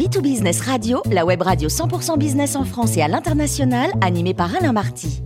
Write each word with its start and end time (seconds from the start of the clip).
B2Business 0.00 0.62
Radio, 0.62 1.02
la 1.12 1.26
web 1.26 1.42
radio 1.42 1.68
100% 1.68 2.16
business 2.16 2.56
en 2.56 2.64
France 2.64 2.96
et 2.96 3.02
à 3.02 3.08
l'international, 3.08 3.90
animée 4.00 4.32
par 4.32 4.56
Alain 4.56 4.72
Marty. 4.72 5.20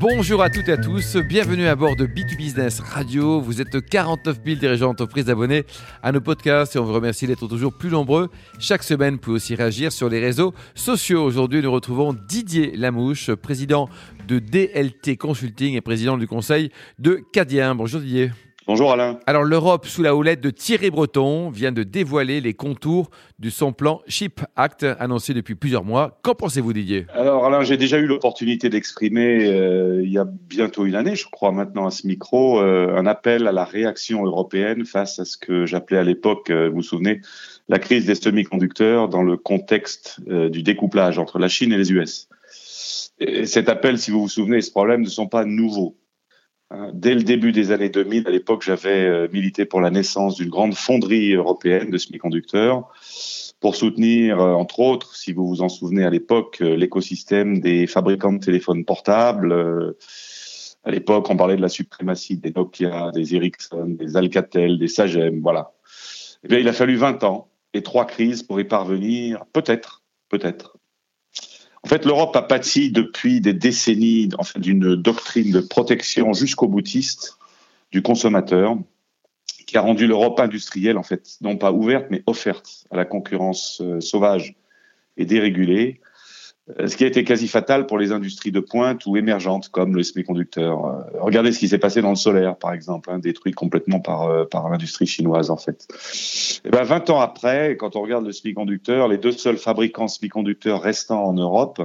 Bonjour 0.00 0.40
à 0.40 0.48
toutes 0.48 0.70
et 0.70 0.72
à 0.72 0.76
tous, 0.78 1.18
bienvenue 1.28 1.66
à 1.66 1.76
bord 1.76 1.94
de 1.94 2.06
B2Business 2.06 2.80
Radio. 2.80 3.42
Vous 3.42 3.60
êtes 3.60 3.86
49 3.86 4.38
000 4.42 4.58
dirigeants 4.58 4.86
d'entreprise 4.86 5.28
abonnés 5.28 5.64
à 6.02 6.10
nos 6.10 6.22
podcasts 6.22 6.74
et 6.74 6.78
on 6.78 6.86
vous 6.86 6.94
remercie 6.94 7.26
d'être 7.26 7.46
toujours 7.46 7.74
plus 7.74 7.90
nombreux. 7.90 8.30
Chaque 8.58 8.82
semaine, 8.82 9.16
vous 9.16 9.20
pouvez 9.20 9.36
aussi 9.36 9.54
réagir 9.54 9.92
sur 9.92 10.08
les 10.08 10.20
réseaux 10.20 10.54
sociaux. 10.74 11.22
Aujourd'hui, 11.22 11.60
nous 11.60 11.70
retrouvons 11.70 12.14
Didier 12.14 12.74
Lamouche, 12.78 13.30
président 13.34 13.90
de 14.26 14.38
DLT 14.38 15.18
Consulting 15.18 15.74
et 15.74 15.82
président 15.82 16.16
du 16.16 16.26
conseil 16.26 16.70
de 16.98 17.20
Cadien. 17.34 17.74
Bonjour 17.74 18.00
Didier. 18.00 18.30
Bonjour 18.68 18.92
Alain. 18.92 19.18
Alors 19.26 19.44
l'Europe, 19.44 19.86
sous 19.86 20.02
la 20.02 20.14
houlette 20.14 20.42
de 20.42 20.50
Thierry 20.50 20.90
Breton, 20.90 21.48
vient 21.48 21.72
de 21.72 21.84
dévoiler 21.84 22.42
les 22.42 22.52
contours 22.52 23.08
de 23.38 23.48
son 23.48 23.72
plan 23.72 24.02
Chip 24.08 24.42
Act 24.56 24.84
annoncé 25.00 25.32
depuis 25.32 25.54
plusieurs 25.54 25.84
mois. 25.84 26.18
Qu'en 26.20 26.34
pensez-vous 26.34 26.74
Didier? 26.74 27.06
Alors 27.14 27.46
Alain, 27.46 27.62
j'ai 27.62 27.78
déjà 27.78 27.96
eu 27.96 28.04
l'opportunité 28.04 28.68
d'exprimer 28.68 29.46
euh, 29.46 30.02
il 30.04 30.12
y 30.12 30.18
a 30.18 30.26
bientôt 30.26 30.84
une 30.84 30.96
année, 30.96 31.16
je 31.16 31.26
crois 31.30 31.50
maintenant 31.50 31.86
à 31.86 31.90
ce 31.90 32.06
micro, 32.06 32.60
euh, 32.60 32.94
un 32.94 33.06
appel 33.06 33.46
à 33.46 33.52
la 33.52 33.64
réaction 33.64 34.22
européenne 34.26 34.84
face 34.84 35.18
à 35.18 35.24
ce 35.24 35.38
que 35.38 35.64
j'appelais 35.64 35.96
à 35.96 36.04
l'époque, 36.04 36.50
euh, 36.50 36.68
vous 36.68 36.76
vous 36.76 36.82
souvenez, 36.82 37.22
la 37.70 37.78
crise 37.78 38.04
des 38.04 38.16
semi-conducteurs 38.16 39.08
dans 39.08 39.22
le 39.22 39.38
contexte 39.38 40.20
du 40.28 40.62
découplage 40.62 41.18
entre 41.18 41.38
la 41.38 41.48
Chine 41.48 41.72
et 41.72 41.78
les 41.78 41.90
US. 41.90 42.28
Et 43.18 43.46
cet 43.46 43.70
appel, 43.70 43.98
si 43.98 44.10
vous 44.10 44.20
vous 44.20 44.28
souvenez, 44.28 44.60
ce 44.60 44.70
problème 44.70 45.00
ne 45.00 45.08
sont 45.08 45.26
pas 45.26 45.46
nouveaux. 45.46 45.96
Hein, 46.70 46.90
dès 46.92 47.14
le 47.14 47.22
début 47.22 47.52
des 47.52 47.72
années 47.72 47.88
2000, 47.88 48.26
à 48.26 48.30
l'époque, 48.30 48.62
j'avais 48.62 49.06
euh, 49.06 49.28
milité 49.32 49.64
pour 49.64 49.80
la 49.80 49.90
naissance 49.90 50.36
d'une 50.36 50.50
grande 50.50 50.74
fonderie 50.74 51.32
européenne 51.32 51.90
de 51.90 51.96
semi-conducteurs 51.96 52.88
pour 53.58 53.74
soutenir, 53.74 54.38
euh, 54.38 54.52
entre 54.52 54.80
autres, 54.80 55.16
si 55.16 55.32
vous 55.32 55.46
vous 55.48 55.62
en 55.62 55.70
souvenez 55.70 56.04
à 56.04 56.10
l'époque, 56.10 56.58
euh, 56.60 56.76
l'écosystème 56.76 57.60
des 57.60 57.86
fabricants 57.86 58.34
de 58.34 58.44
téléphones 58.44 58.84
portables. 58.84 59.96
À 60.84 60.90
l'époque, 60.90 61.28
on 61.30 61.36
parlait 61.36 61.56
de 61.56 61.62
la 61.62 61.68
suprématie 61.68 62.36
des 62.36 62.52
Nokia, 62.52 63.12
des 63.12 63.34
Ericsson, 63.34 63.86
des 63.88 64.16
Alcatel, 64.16 64.78
des 64.78 64.88
Sagem, 64.88 65.40
voilà. 65.40 65.72
Eh 66.44 66.48
bien, 66.48 66.58
il 66.58 66.68
a 66.68 66.72
fallu 66.72 66.96
20 66.96 67.24
ans 67.24 67.48
et 67.74 67.82
trois 67.82 68.04
crises 68.04 68.42
pour 68.42 68.60
y 68.60 68.64
parvenir, 68.64 69.44
peut-être, 69.52 70.02
peut-être. 70.28 70.77
En 71.84 71.88
fait, 71.88 72.04
l'Europe 72.04 72.34
a 72.36 72.42
pâti 72.42 72.90
depuis 72.90 73.40
des 73.40 73.52
décennies 73.52 74.28
d'une 74.56 74.96
doctrine 74.96 75.52
de 75.52 75.60
protection 75.60 76.32
jusqu'au 76.32 76.68
boutiste 76.68 77.38
du 77.92 78.02
consommateur 78.02 78.76
qui 79.66 79.76
a 79.76 79.82
rendu 79.82 80.06
l'Europe 80.06 80.40
industrielle, 80.40 80.96
en 80.96 81.02
fait, 81.02 81.36
non 81.42 81.58
pas 81.58 81.72
ouverte, 81.72 82.06
mais 82.10 82.22
offerte 82.26 82.86
à 82.90 82.96
la 82.96 83.04
concurrence 83.04 83.82
euh, 83.82 84.00
sauvage 84.00 84.54
et 85.18 85.26
dérégulée, 85.26 86.00
ce 86.86 86.96
qui 86.96 87.04
a 87.04 87.06
été 87.06 87.24
quasi 87.24 87.48
fatal 87.48 87.86
pour 87.86 87.98
les 87.98 88.12
industries 88.12 88.52
de 88.52 88.60
pointe 88.60 89.06
ou 89.06 89.16
émergentes 89.16 89.68
comme 89.68 89.96
le 89.96 90.02
semi-conducteur. 90.02 90.84
Euh, 90.84 91.02
regardez 91.20 91.52
ce 91.52 91.58
qui 91.58 91.68
s'est 91.68 91.78
passé 91.78 92.02
dans 92.02 92.10
le 92.10 92.16
solaire, 92.16 92.56
par 92.56 92.72
exemple, 92.72 93.10
hein, 93.10 93.18
détruit 93.18 93.52
complètement 93.52 94.00
par, 94.00 94.24
euh, 94.24 94.44
par 94.44 94.68
l'industrie 94.68 95.06
chinoise, 95.06 95.50
en 95.50 95.56
fait. 95.56 95.88
Et 96.64 96.70
ben, 96.70 96.82
20 96.84 97.10
ans 97.10 97.20
après, 97.20 97.76
quand 97.76 97.96
on 97.96 98.02
regarde 98.02 98.26
le 98.26 98.32
semi-conducteur, 98.32 99.08
les 99.08 99.18
deux 99.18 99.32
seuls 99.32 99.56
fabricants 99.56 100.08
semi-conducteurs 100.08 100.82
restants 100.82 101.24
en 101.24 101.32
Europe, 101.32 101.80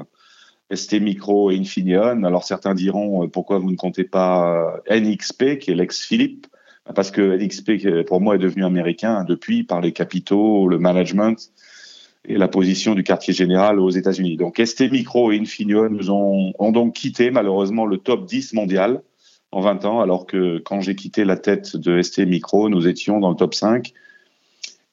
ST 0.73 0.99
Micro 0.99 1.51
et 1.51 1.57
Infineon, 1.57 2.23
alors 2.23 2.43
certains 2.43 2.73
diront 2.73 3.27
pourquoi 3.29 3.59
vous 3.59 3.69
ne 3.69 3.75
comptez 3.75 4.03
pas 4.03 4.81
NXP, 4.89 5.59
qui 5.59 5.71
est 5.71 5.75
l'ex-Philippe, 5.75 6.47
parce 6.95 7.11
que 7.11 7.37
NXP, 7.37 8.05
pour 8.07 8.21
moi, 8.21 8.35
est 8.35 8.39
devenu 8.39 8.65
américain 8.65 9.23
depuis 9.23 9.63
par 9.63 9.81
les 9.81 9.91
capitaux, 9.91 10.67
le 10.67 10.79
management, 10.79 11.51
et 12.27 12.37
la 12.37 12.47
position 12.47 12.95
du 12.95 13.03
quartier 13.03 13.33
général 13.33 13.79
aux 13.79 13.89
États-Unis. 13.89 14.37
Donc 14.37 14.61
ST 14.63 14.91
Micro 14.91 15.31
et 15.31 15.39
Infineon 15.39 15.89
nous 15.89 16.09
ont, 16.09 16.53
ont, 16.57 16.71
donc 16.71 16.93
quitté 16.93 17.31
malheureusement 17.31 17.85
le 17.85 17.97
top 17.97 18.25
10 18.25 18.53
mondial 18.53 19.01
en 19.51 19.61
20 19.61 19.85
ans, 19.85 20.01
alors 20.01 20.25
que 20.25 20.59
quand 20.59 20.81
j'ai 20.81 20.95
quitté 20.95 21.25
la 21.25 21.37
tête 21.37 21.75
de 21.75 22.01
ST 22.01 22.19
Micro, 22.19 22.69
nous 22.69 22.87
étions 22.87 23.19
dans 23.19 23.29
le 23.29 23.35
top 23.35 23.53
5 23.53 23.93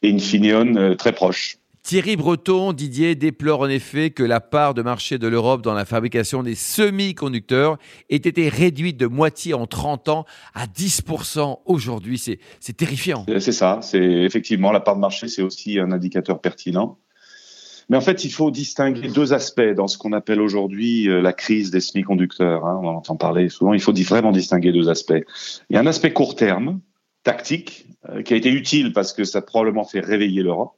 et 0.03 0.13
Infineon 0.13 0.77
euh, 0.77 0.95
très 0.95 1.13
proche. 1.13 1.57
Thierry 1.83 2.17
Breton, 2.17 2.75
Didier, 2.75 3.15
déplore 3.15 3.61
en 3.61 3.69
effet 3.69 4.11
que 4.11 4.23
la 4.23 4.41
part 4.41 4.75
de 4.75 4.83
marché 4.83 5.17
de 5.17 5.27
l'Europe 5.27 5.63
dans 5.63 5.73
la 5.73 5.87
fabrication 5.87 6.43
des 6.43 6.55
semi-conducteurs 6.55 7.79
ait 8.11 8.17
été 8.17 8.51
réduite 8.51 8.99
de 8.99 9.07
moitié 9.07 9.55
en 9.55 9.67
30 9.67 10.09
ans 10.11 10.25
à 10.55 10.67
10% 10.67 11.61
aujourd'hui. 11.65 12.19
C'est 12.19 12.77
terrifiant. 12.77 13.25
C'est 13.27 13.53
ça, 13.53 13.79
c'est 13.83 13.99
effectivement 13.99 14.73
la 14.73 14.81
part 14.81 14.97
de 14.97 15.01
marché, 15.01 15.27
c'est 15.27 15.43
aussi 15.43 15.79
un 15.79 15.91
indicateur 15.91 16.41
pertinent. 16.41 16.99
Mais 17.91 17.97
en 17.97 18.01
fait, 18.01 18.25
il 18.25 18.31
faut 18.31 18.53
distinguer 18.53 19.09
deux 19.09 19.33
aspects 19.35 19.75
dans 19.75 19.89
ce 19.89 19.99
qu'on 19.99 20.13
appelle 20.13 20.41
aujourd'hui 20.41 21.09
euh, 21.09 21.21
la 21.21 21.33
crise 21.33 21.73
des 21.73 21.81
semi-conducteurs. 21.81 22.65
Hein. 22.65 22.79
on 22.81 22.87
en 22.87 22.95
entend 22.95 23.17
parler 23.17 23.49
souvent. 23.49 23.75
Il 23.75 23.81
faut 23.81 23.93
vraiment 23.93 24.31
distinguer 24.31 24.71
deux 24.71 24.89
aspects. 24.89 25.25
Il 25.69 25.75
y 25.75 25.77
a 25.77 25.81
un 25.81 25.87
aspect 25.87 26.13
court 26.13 26.37
terme, 26.37 26.81
tactique, 27.25 27.87
euh, 28.09 28.23
qui 28.23 28.33
a 28.33 28.37
été 28.37 28.49
utile 28.49 28.93
parce 28.93 29.13
que 29.13 29.25
ça 29.25 29.41
a 29.41 29.43
probablement 29.43 29.83
fait 29.83 29.99
réveiller 29.99 30.45
l'Europe. 30.45 30.77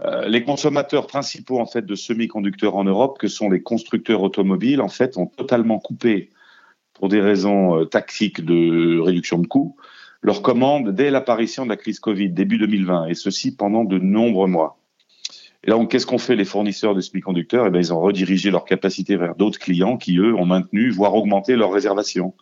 Euh, 0.00 0.26
les 0.26 0.42
consommateurs 0.42 1.06
principaux 1.06 1.60
en 1.60 1.66
fait 1.66 1.86
de 1.86 1.94
semi-conducteurs 1.94 2.74
en 2.74 2.82
Europe, 2.82 3.18
que 3.18 3.28
sont 3.28 3.48
les 3.48 3.62
constructeurs 3.62 4.22
automobiles, 4.22 4.80
en 4.80 4.88
fait, 4.88 5.16
ont 5.16 5.26
totalement 5.26 5.78
coupé, 5.78 6.30
pour 6.94 7.08
des 7.08 7.20
raisons 7.20 7.86
tactiques 7.86 8.44
de 8.44 8.98
réduction 8.98 9.38
de 9.38 9.46
coûts, 9.46 9.76
leurs 10.22 10.42
commandes 10.42 10.90
dès 10.90 11.10
l'apparition 11.10 11.64
de 11.64 11.70
la 11.70 11.76
crise 11.76 12.00
Covid 12.00 12.30
début 12.30 12.58
2020, 12.58 13.06
et 13.06 13.14
ceci 13.14 13.54
pendant 13.54 13.84
de 13.84 13.98
nombreux 13.98 14.48
mois. 14.48 14.79
Et 15.64 15.70
donc, 15.70 15.90
qu'est-ce 15.90 16.06
qu'ont 16.06 16.18
fait 16.18 16.36
les 16.36 16.44
fournisseurs 16.44 16.94
de 16.94 17.00
semi-conducteurs? 17.00 17.66
Eh 17.66 17.70
bien, 17.70 17.80
ils 17.80 17.92
ont 17.92 18.00
redirigé 18.00 18.50
leur 18.50 18.64
capacité 18.64 19.16
vers 19.16 19.34
d'autres 19.34 19.58
clients 19.58 19.98
qui, 19.98 20.16
eux, 20.16 20.34
ont 20.34 20.46
maintenu, 20.46 20.90
voire 20.90 21.14
augmenté 21.14 21.54
leurs 21.54 21.72
réservations. 21.72 22.34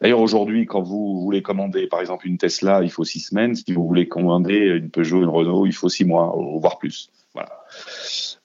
D'ailleurs, 0.00 0.20
aujourd'hui, 0.20 0.66
quand 0.66 0.82
vous 0.82 1.20
voulez 1.22 1.42
commander, 1.42 1.86
par 1.86 2.00
exemple, 2.00 2.28
une 2.28 2.38
Tesla, 2.38 2.82
il 2.82 2.90
faut 2.90 3.04
six 3.04 3.20
semaines. 3.20 3.54
Si 3.54 3.72
vous 3.72 3.86
voulez 3.86 4.06
commander 4.06 4.56
une 4.58 4.90
Peugeot, 4.90 5.22
une 5.22 5.28
Renault, 5.28 5.66
il 5.66 5.72
faut 5.72 5.88
six 5.88 6.04
mois, 6.04 6.36
voire 6.60 6.78
plus. 6.78 7.10
Voilà. 7.34 7.50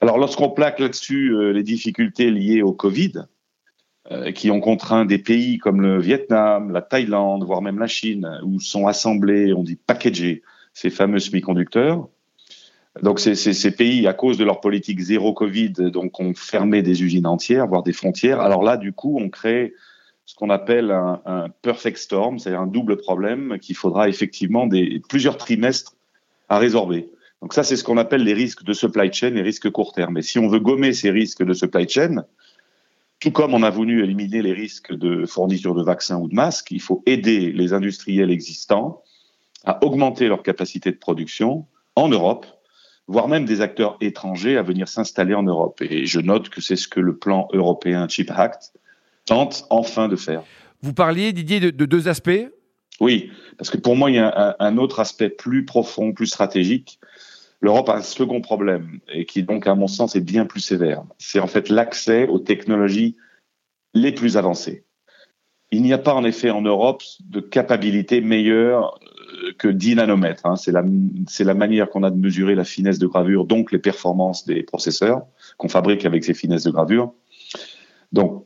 Alors, 0.02 0.18
lorsqu'on 0.18 0.50
plaque 0.50 0.80
là-dessus 0.80 1.34
euh, 1.34 1.52
les 1.52 1.64
difficultés 1.64 2.32
liées 2.32 2.62
au 2.62 2.72
Covid, 2.72 3.26
euh, 4.12 4.32
qui 4.32 4.52
ont 4.52 4.60
contraint 4.62 5.06
des 5.06 5.18
pays 5.18 5.58
comme 5.58 5.82
le 5.82 6.00
Vietnam, 6.00 6.72
la 6.72 6.82
Thaïlande, 6.82 7.44
voire 7.44 7.62
même 7.62 7.80
la 7.80 7.88
Chine, 7.88 8.40
où 8.44 8.60
sont 8.60 8.88
assemblés, 8.88 9.54
on 9.54 9.64
dit 9.64 9.76
packagés, 9.76 10.42
ces 10.74 10.90
fameux 10.90 11.20
semi-conducteurs, 11.20 12.10
donc 13.02 13.20
ces, 13.20 13.72
pays, 13.72 14.08
à 14.08 14.14
cause 14.14 14.38
de 14.38 14.44
leur 14.44 14.60
politique 14.60 15.00
zéro 15.00 15.34
Covid, 15.34 15.72
donc 15.72 16.20
ont 16.20 16.34
fermé 16.36 16.84
des 16.84 17.02
usines 17.02 17.26
entières, 17.26 17.68
voire 17.68 17.82
des 17.82 17.94
frontières. 17.94 18.40
Alors 18.40 18.64
là, 18.64 18.78
du 18.78 18.94
coup, 18.94 19.18
on 19.20 19.30
crée 19.30 19.74
ce 20.26 20.36
qu'on 20.36 20.52
appelle 20.52 20.92
un, 20.92 21.50
perfect 21.64 21.98
storm, 21.98 22.38
c'est-à-dire 22.38 22.62
un 22.62 22.68
double 22.68 22.98
problème 22.98 23.58
qu'il 23.60 23.76
faudra 23.76 24.10
effectivement 24.10 24.70
plusieurs 25.10 25.38
trimestres 25.38 25.96
à 26.50 26.60
résorber. 26.60 27.10
Donc 27.42 27.54
ça, 27.54 27.64
c'est 27.64 27.76
ce 27.76 27.84
qu'on 27.84 27.98
appelle 27.98 28.24
les 28.24 28.34
risques 28.34 28.64
de 28.64 28.74
supply 28.74 29.12
chain, 29.12 29.32
les 29.32 29.42
risques 29.42 29.70
court 29.72 29.92
terme. 29.92 30.18
Et 30.18 30.22
si 30.22 30.38
on 30.38 30.48
veut 30.48 30.60
gommer 30.60 30.94
ces 30.94 31.10
risques 31.10 31.44
de 31.44 31.54
supply 31.54 31.90
chain, 31.90 32.24
tout 33.20 33.32
comme 33.32 33.54
on 33.54 33.64
a 33.64 33.70
voulu 33.70 34.04
éliminer 34.04 34.42
les 34.42 34.54
risques 34.54 34.94
de 34.94 35.26
fourniture 35.26 35.74
de 35.74 35.82
vaccins 35.82 36.20
ou 36.20 36.28
de 36.28 36.36
masques, 36.36 36.72
il 36.72 36.82
faut 36.82 37.02
aider 37.06 37.52
les 37.52 37.74
industriels 37.74 38.32
existants 38.32 39.02
à 39.66 39.84
augmenter 39.84 40.28
leur 40.28 40.44
capacité 40.44 40.92
de 40.92 40.98
production 40.98 41.66
en 41.96 42.08
Europe 42.08 42.46
voire 43.08 43.28
même 43.28 43.46
des 43.46 43.62
acteurs 43.62 43.98
étrangers 44.02 44.58
à 44.58 44.62
venir 44.62 44.88
s'installer 44.88 45.34
en 45.34 45.44
Europe. 45.44 45.82
Et 45.82 46.06
je 46.06 46.20
note 46.20 46.50
que 46.50 46.62
c'est 46.62 46.76
ce 46.76 46.88
que 46.88 47.00
le 47.00 47.16
plan 47.16 47.48
européen 47.54 48.08
Chip 48.08 48.32
Act 48.32 48.74
tente 49.26 49.66
enfin 49.70 50.08
de 50.08 50.16
faire. 50.16 50.44
Vous 50.82 50.94
parliez, 50.94 51.32
Didier, 51.32 51.60
de, 51.60 51.86
deux 51.86 52.08
aspects? 52.08 52.50
Oui, 53.00 53.32
parce 53.58 53.70
que 53.70 53.78
pour 53.78 53.96
moi, 53.96 54.12
il 54.12 54.16
y 54.16 54.20
a 54.20 54.56
un, 54.60 54.78
autre 54.78 55.00
aspect 55.00 55.30
plus 55.30 55.66
profond, 55.66 56.14
plus 56.14 56.28
stratégique. 56.28 57.00
L'Europe 57.62 57.90
a 57.90 57.96
un 57.96 58.02
second 58.02 58.42
problème, 58.42 59.00
et 59.12 59.26
qui 59.26 59.44
donc, 59.44 59.66
à 59.68 59.76
mon 59.76 59.88
sens, 59.88 60.16
est 60.16 60.22
bien 60.22 60.46
plus 60.46 60.60
sévère. 60.60 61.04
C'est 61.18 61.40
en 61.40 61.48
fait 61.48 61.70
l'accès 61.70 62.28
aux 62.28 62.40
technologies 62.40 63.16
les 63.94 64.12
plus 64.12 64.38
avancées. 64.38 64.84
Il 65.72 65.82
n'y 65.82 65.94
a 65.94 65.98
pas 65.98 66.14
en 66.14 66.24
effet 66.24 66.50
en 66.50 66.62
Europe 66.62 67.02
de 67.22 67.40
capacité 67.40 68.22
meilleure 68.22 69.00
que 69.58 69.68
10 69.68 69.96
nanomètres. 69.96 70.46
Hein. 70.46 70.56
C'est 70.56 70.72
la, 70.72 71.54
manière 71.54 71.90
qu'on 71.90 72.04
a 72.04 72.12
de 72.12 72.18
mesurer 72.18 72.56
la 72.56 72.64
finesse 72.64 73.00
de 73.00 73.08
gravure, 73.08 73.46
donc 73.46 73.72
les 73.72 73.80
performances 73.80 74.46
des 74.46 74.64
processeurs 74.64 75.24
qu'on 75.58 75.70
fabrique 75.70 76.06
avec 76.06 76.24
ces 76.24 76.34
finesses 76.34 76.64
de 76.64 76.72
gravure. 76.72 77.14
Donc, 78.12 78.44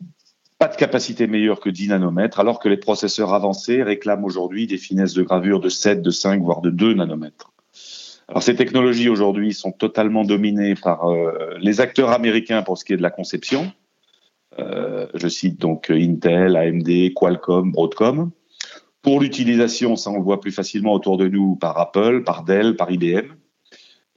pas 0.60 0.68
de 0.68 0.76
capacité 0.76 1.28
meilleure 1.28 1.60
que 1.60 1.70
10 1.70 1.90
nanomètres, 1.90 2.40
alors 2.40 2.60
que 2.60 2.70
les 2.70 2.78
processeurs 2.78 3.34
avancés 3.34 3.84
réclament 3.84 4.26
aujourd'hui 4.26 4.66
des 4.66 4.78
finesses 4.78 5.14
de 5.14 5.22
gravure 5.22 5.60
de 5.60 5.70
7, 5.70 6.02
de 6.02 6.10
5, 6.10 6.42
voire 6.42 6.62
de 6.62 6.72
2 6.72 6.96
nanomètres. 6.96 7.52
Alors 8.28 8.44
ces 8.44 8.56
technologies 8.56 9.08
aujourd'hui 9.08 9.54
sont 9.54 9.72
totalement 9.72 10.26
dominées 10.26 10.76
par 10.76 11.10
euh, 11.10 11.58
les 11.62 11.80
acteurs 11.80 12.10
américains 12.10 12.62
pour 12.62 12.78
ce 12.78 12.84
qui 12.84 12.94
est 12.94 12.98
de 12.98 13.02
la 13.02 13.10
conception. 13.10 13.72
Euh, 14.60 15.08
je 15.14 15.28
cite 15.28 15.62
donc 15.62 15.90
Intel, 15.90 16.58
AMD, 16.58 17.14
Qualcomm, 17.16 17.72
Broadcom. 17.72 18.32
Pour 19.08 19.22
l'utilisation, 19.22 19.96
ça 19.96 20.10
on 20.10 20.18
le 20.18 20.22
voit 20.22 20.42
plus 20.42 20.52
facilement 20.52 20.92
autour 20.92 21.16
de 21.16 21.30
nous 21.30 21.56
par 21.56 21.80
Apple, 21.80 22.26
par 22.26 22.44
Dell, 22.44 22.76
par 22.76 22.92
IBM. 22.92 23.38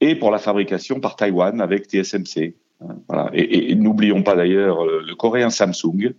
et 0.01 0.15
pour 0.15 0.31
la 0.31 0.37
fabrication 0.37 0.99
par 0.99 1.15
Taïwan 1.15 1.61
avec 1.61 1.85
TSMC. 1.85 2.55
Voilà. 3.07 3.29
Et, 3.33 3.73
n'oublions 3.75 4.21
pas 4.21 4.35
d'ailleurs 4.35 4.83
le 4.83 5.15
coréen 5.15 5.49
Samsung, 5.49 6.13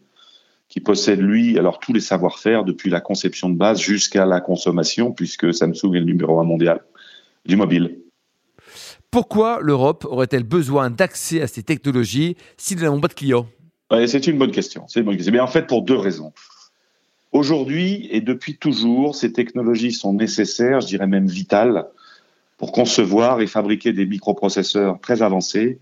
qui 0.70 0.80
possède 0.80 1.20
lui 1.20 1.58
alors 1.58 1.80
tous 1.80 1.92
les 1.92 2.00
savoir-faire 2.00 2.64
depuis 2.64 2.88
la 2.88 3.02
conception 3.02 3.50
de 3.50 3.58
base 3.58 3.78
jusqu'à 3.78 4.24
la 4.24 4.40
consommation, 4.40 5.12
puisque 5.12 5.52
Samsung 5.52 5.94
est 5.94 6.00
le 6.00 6.06
numéro 6.06 6.40
un 6.40 6.44
mondial 6.44 6.80
du 7.44 7.56
mobile. 7.56 7.98
Pourquoi 9.10 9.58
l'Europe 9.60 10.06
aurait-elle 10.06 10.44
besoin 10.44 10.88
d'accès 10.88 11.42
à 11.42 11.46
ces 11.46 11.62
technologies 11.62 12.38
si 12.56 12.75
nous 12.75 12.84
n'avons 12.84 13.02
pas 13.02 13.08
de 13.08 13.12
clients? 13.12 13.46
C'est 14.06 14.26
une 14.26 14.38
bonne 14.38 14.50
question. 14.50 14.86
C'est 14.88 15.02
Mais 15.02 15.40
en 15.40 15.46
fait, 15.46 15.66
pour 15.66 15.82
deux 15.82 15.98
raisons. 15.98 16.32
Aujourd'hui 17.32 18.08
et 18.11 18.20
depuis 18.20 18.56
toujours, 18.56 19.14
ces 19.14 19.32
technologies 19.32 19.93
sont 19.93 20.12
nécessaires, 20.12 20.82
je 20.82 20.87
dirais 20.87 21.06
même 21.06 21.26
vitales, 21.26 21.87
pour 22.58 22.73
concevoir 22.73 23.40
et 23.40 23.46
fabriquer 23.46 23.93
des 23.93 24.06
microprocesseurs 24.06 25.00
très 25.00 25.23
avancés 25.23 25.81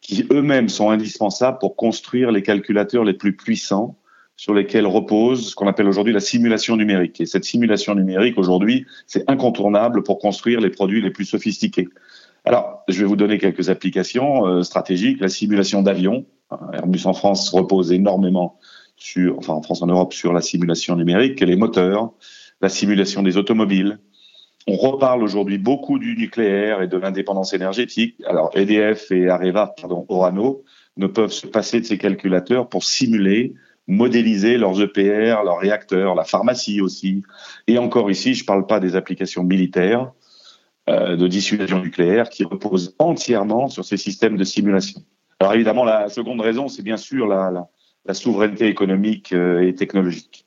qui 0.00 0.26
eux-mêmes 0.32 0.68
sont 0.68 0.90
indispensables 0.90 1.58
pour 1.58 1.76
construire 1.76 2.30
les 2.30 2.42
calculateurs 2.42 3.04
les 3.04 3.14
plus 3.14 3.36
puissants 3.36 3.96
sur 4.36 4.54
lesquels 4.54 4.86
repose 4.86 5.50
ce 5.50 5.54
qu'on 5.54 5.68
appelle 5.68 5.86
aujourd'hui 5.86 6.14
la 6.14 6.20
simulation 6.20 6.76
numérique. 6.76 7.20
Et 7.20 7.26
cette 7.26 7.44
simulation 7.44 7.94
numérique, 7.94 8.38
aujourd'hui, 8.38 8.86
c'est 9.06 9.30
incontournable 9.30 10.02
pour 10.02 10.18
construire 10.18 10.60
les 10.60 10.70
produits 10.70 11.02
les 11.02 11.10
plus 11.10 11.26
sophistiqués. 11.26 11.88
Alors, 12.46 12.82
je 12.88 13.00
vais 13.00 13.04
vous 13.04 13.16
donner 13.16 13.36
quelques 13.36 13.68
applications 13.68 14.46
euh, 14.46 14.62
stratégiques. 14.62 15.20
La 15.20 15.28
simulation 15.28 15.82
d'avion. 15.82 16.24
Airbus 16.72 17.02
en 17.04 17.12
France 17.12 17.50
repose 17.50 17.92
énormément 17.92 18.58
en 19.16 19.62
France, 19.62 19.82
en 19.82 19.86
Europe, 19.86 20.12
sur 20.12 20.32
la 20.32 20.40
simulation 20.40 20.96
numérique, 20.96 21.40
les 21.40 21.56
moteurs, 21.56 22.12
la 22.60 22.68
simulation 22.68 23.22
des 23.22 23.36
automobiles. 23.36 23.98
On 24.66 24.76
reparle 24.76 25.22
aujourd'hui 25.22 25.58
beaucoup 25.58 25.98
du 25.98 26.16
nucléaire 26.16 26.82
et 26.82 26.86
de 26.86 26.96
l'indépendance 26.96 27.54
énergétique. 27.54 28.16
Alors 28.26 28.50
EDF 28.54 29.10
et 29.10 29.28
Areva, 29.28 29.74
pardon, 29.80 30.04
Orano, 30.08 30.62
ne 30.96 31.06
peuvent 31.06 31.32
se 31.32 31.46
passer 31.46 31.80
de 31.80 31.86
ces 31.86 31.98
calculateurs 31.98 32.68
pour 32.68 32.84
simuler, 32.84 33.54
modéliser 33.86 34.58
leurs 34.58 34.80
EPR, 34.80 35.42
leurs 35.44 35.58
réacteurs, 35.58 36.14
la 36.14 36.24
pharmacie 36.24 36.80
aussi. 36.80 37.22
Et 37.66 37.78
encore 37.78 38.10
ici, 38.10 38.34
je 38.34 38.44
ne 38.44 38.46
parle 38.46 38.66
pas 38.66 38.80
des 38.80 38.96
applications 38.96 39.42
militaires 39.42 40.12
euh, 40.88 41.16
de 41.16 41.26
dissuasion 41.26 41.80
nucléaire 41.80 42.28
qui 42.28 42.44
reposent 42.44 42.94
entièrement 42.98 43.68
sur 43.68 43.84
ces 43.84 43.96
systèmes 43.96 44.36
de 44.36 44.44
simulation. 44.44 45.00
Alors 45.40 45.54
évidemment, 45.54 45.84
la 45.84 46.10
seconde 46.10 46.42
raison, 46.42 46.68
c'est 46.68 46.82
bien 46.82 46.98
sûr 46.98 47.26
la, 47.26 47.68
la 48.04 48.14
souveraineté 48.14 48.68
économique 48.68 49.32
euh, 49.32 49.66
et 49.66 49.74
technologique. 49.74 50.46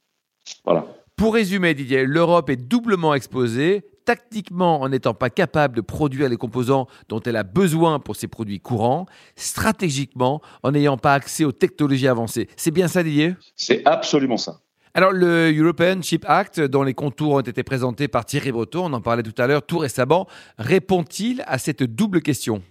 Voilà. 0.65 0.85
Pour 1.15 1.35
résumer, 1.35 1.73
Didier, 1.73 2.05
l'Europe 2.05 2.49
est 2.49 2.55
doublement 2.55 3.13
exposée, 3.13 3.83
tactiquement 4.05 4.81
en 4.81 4.89
n'étant 4.89 5.13
pas 5.13 5.29
capable 5.29 5.75
de 5.75 5.81
produire 5.81 6.27
les 6.27 6.37
composants 6.37 6.87
dont 7.07 7.19
elle 7.21 7.35
a 7.35 7.43
besoin 7.43 7.99
pour 7.99 8.15
ses 8.15 8.27
produits 8.27 8.59
courants, 8.59 9.05
stratégiquement 9.35 10.41
en 10.63 10.71
n'ayant 10.71 10.97
pas 10.97 11.13
accès 11.13 11.45
aux 11.45 11.51
technologies 11.51 12.07
avancées. 12.07 12.49
C'est 12.57 12.71
bien 12.71 12.87
ça, 12.87 13.03
Didier? 13.03 13.35
C'est 13.55 13.85
absolument 13.85 14.37
ça. 14.37 14.59
Alors, 14.95 15.11
le 15.11 15.51
European 15.55 16.01
Chip 16.01 16.23
Act, 16.27 16.59
dont 16.59 16.83
les 16.83 16.93
contours 16.93 17.33
ont 17.33 17.39
été 17.41 17.63
présentés 17.63 18.07
par 18.07 18.25
Thierry 18.25 18.51
Breton, 18.51 18.85
on 18.85 18.93
en 18.93 19.01
parlait 19.01 19.23
tout 19.23 19.39
à 19.41 19.47
l'heure, 19.47 19.65
tout 19.65 19.79
récemment, 19.79 20.27
répond-il 20.57 21.43
à 21.47 21.57
cette 21.57 21.83
double 21.83 22.21
question? 22.21 22.61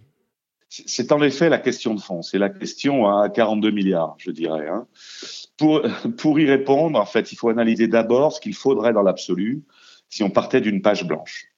C'est 0.86 1.12
en 1.12 1.22
effet 1.22 1.50
la 1.50 1.58
question 1.58 1.94
de 1.94 2.00
fond. 2.00 2.22
C'est 2.22 2.38
la 2.38 2.48
question 2.48 3.06
à 3.06 3.28
42 3.28 3.70
milliards, 3.70 4.14
je 4.16 4.30
dirais. 4.30 4.68
Hein. 4.68 4.86
Pour, 5.58 5.82
pour 6.16 6.40
y 6.40 6.46
répondre, 6.46 6.98
en 6.98 7.04
fait, 7.04 7.30
il 7.30 7.36
faut 7.36 7.50
analyser 7.50 7.88
d'abord 7.88 8.32
ce 8.32 8.40
qu'il 8.40 8.54
faudrait 8.54 8.94
dans 8.94 9.02
l'absolu 9.02 9.64
si 10.08 10.22
on 10.22 10.30
partait 10.30 10.62
d'une 10.62 10.80
page 10.80 11.06
blanche. 11.06 11.48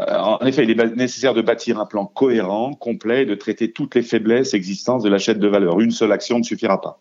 Euh, 0.00 0.16
en 0.16 0.46
effet, 0.46 0.62
il 0.62 0.70
est 0.70 0.96
nécessaire 0.96 1.34
de 1.34 1.42
bâtir 1.42 1.80
un 1.80 1.86
plan 1.86 2.06
cohérent, 2.06 2.74
complet, 2.74 3.26
de 3.26 3.34
traiter 3.34 3.72
toutes 3.72 3.96
les 3.96 4.02
faiblesses 4.02 4.54
existantes 4.54 5.02
de 5.02 5.08
la 5.08 5.18
chaîne 5.18 5.40
de 5.40 5.48
valeur. 5.48 5.80
Une 5.80 5.90
seule 5.90 6.12
action 6.12 6.38
ne 6.38 6.44
suffira 6.44 6.80
pas. 6.80 7.00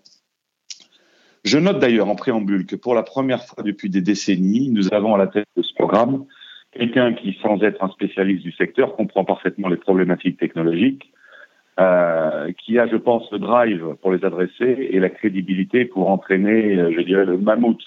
Je 1.44 1.60
note 1.60 1.78
d'ailleurs 1.78 2.10
en 2.10 2.16
préambule 2.16 2.66
que 2.66 2.76
pour 2.76 2.96
la 2.96 3.04
première 3.04 3.46
fois 3.46 3.64
depuis 3.64 3.92
des 3.92 4.02
décennies, 4.02 4.70
nous 4.72 4.92
avons 4.92 5.14
à 5.14 5.20
la 5.20 5.28
tête 5.28 5.46
de 5.56 5.62
ce 5.62 5.74
programme 5.76 6.26
quelqu'un 6.72 7.14
qui, 7.14 7.38
sans 7.44 7.62
être 7.62 7.84
un 7.84 7.90
spécialiste 7.90 8.44
du 8.44 8.52
secteur, 8.52 8.96
comprend 8.96 9.24
parfaitement 9.24 9.68
les 9.68 9.78
problématiques 9.78 10.38
technologiques 10.40 11.12
euh, 11.80 12.52
qui 12.54 12.80
a, 12.80 12.88
je 12.88 12.96
pense, 12.96 13.32
le 13.32 13.40
drive 13.40 13.96
pour 14.02 14.12
les 14.12 14.26
adresser 14.26 14.90
et 14.92 15.00
la 15.00 15.10
crédibilité 15.10 15.86
pour 15.86 16.10
entraîner, 16.10 16.76
euh, 16.76 16.92
je 16.96 17.02
dirais, 17.02 17.26
le 17.26 17.38
mammouth 17.38 17.84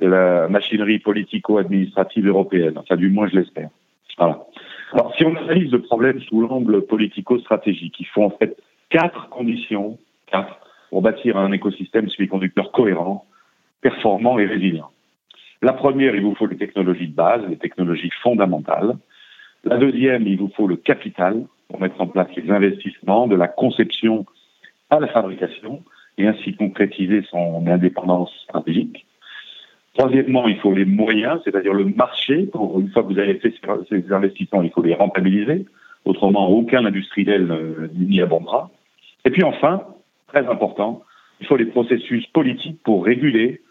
de 0.00 0.06
la 0.06 0.48
machinerie 0.48 0.98
politico-administrative 0.98 2.26
européenne. 2.26 2.78
Enfin, 2.78 2.96
du 2.96 3.10
moins, 3.10 3.28
je 3.28 3.36
l'espère. 3.36 3.68
Voilà. 4.16 4.46
Alors, 4.92 5.14
si 5.16 5.24
on 5.24 5.36
analyse 5.36 5.70
le 5.70 5.82
problème 5.82 6.20
sous 6.22 6.40
l'angle 6.40 6.82
politico-stratégique, 6.86 7.96
il 8.00 8.06
faut 8.06 8.22
en 8.22 8.30
fait 8.30 8.56
quatre 8.88 9.28
conditions, 9.28 9.98
quatre, 10.26 10.58
pour 10.88 11.02
bâtir 11.02 11.36
un 11.36 11.52
écosystème 11.52 12.08
semi-conducteur 12.08 12.72
cohérent, 12.72 13.26
performant 13.82 14.38
et 14.38 14.46
résilient. 14.46 14.90
La 15.62 15.74
première, 15.74 16.14
il 16.14 16.22
vous 16.22 16.34
faut 16.34 16.46
les 16.46 16.56
technologies 16.56 17.08
de 17.08 17.14
base, 17.14 17.42
les 17.48 17.58
technologies 17.58 18.10
fondamentales. 18.22 18.96
La 19.64 19.76
deuxième, 19.76 20.26
il 20.26 20.38
vous 20.38 20.50
faut 20.56 20.66
le 20.66 20.76
capital, 20.76 21.44
pour 21.70 21.80
mettre 21.80 22.00
en 22.00 22.08
place 22.08 22.28
les 22.36 22.50
investissements 22.50 23.28
de 23.28 23.36
la 23.36 23.46
conception 23.46 24.26
à 24.90 24.98
la 24.98 25.06
fabrication 25.06 25.82
et 26.18 26.26
ainsi 26.26 26.54
concrétiser 26.54 27.22
son 27.30 27.64
indépendance 27.66 28.30
stratégique. 28.42 29.06
Troisièmement, 29.94 30.48
il 30.48 30.58
faut 30.58 30.72
les 30.72 30.84
moyens, 30.84 31.40
c'est-à-dire 31.44 31.72
le 31.72 31.84
marché. 31.84 32.48
Une 32.52 32.90
fois 32.90 33.02
que 33.04 33.12
vous 33.12 33.18
avez 33.18 33.34
fait 33.34 33.54
ces 33.88 34.12
investissements, 34.12 34.62
il 34.62 34.70
faut 34.70 34.82
les 34.82 34.94
rentabiliser. 34.94 35.66
Autrement, 36.04 36.48
aucun 36.48 36.84
industriel 36.84 37.90
n'y 37.94 38.20
abondera. 38.20 38.70
Et 39.24 39.30
puis 39.30 39.44
enfin, 39.44 39.84
très 40.28 40.46
important, 40.46 41.02
il 41.40 41.46
faut 41.46 41.56
les 41.56 41.66
processus 41.66 42.26
politiques 42.26 42.82
pour 42.82 43.04
réguler, 43.04 43.62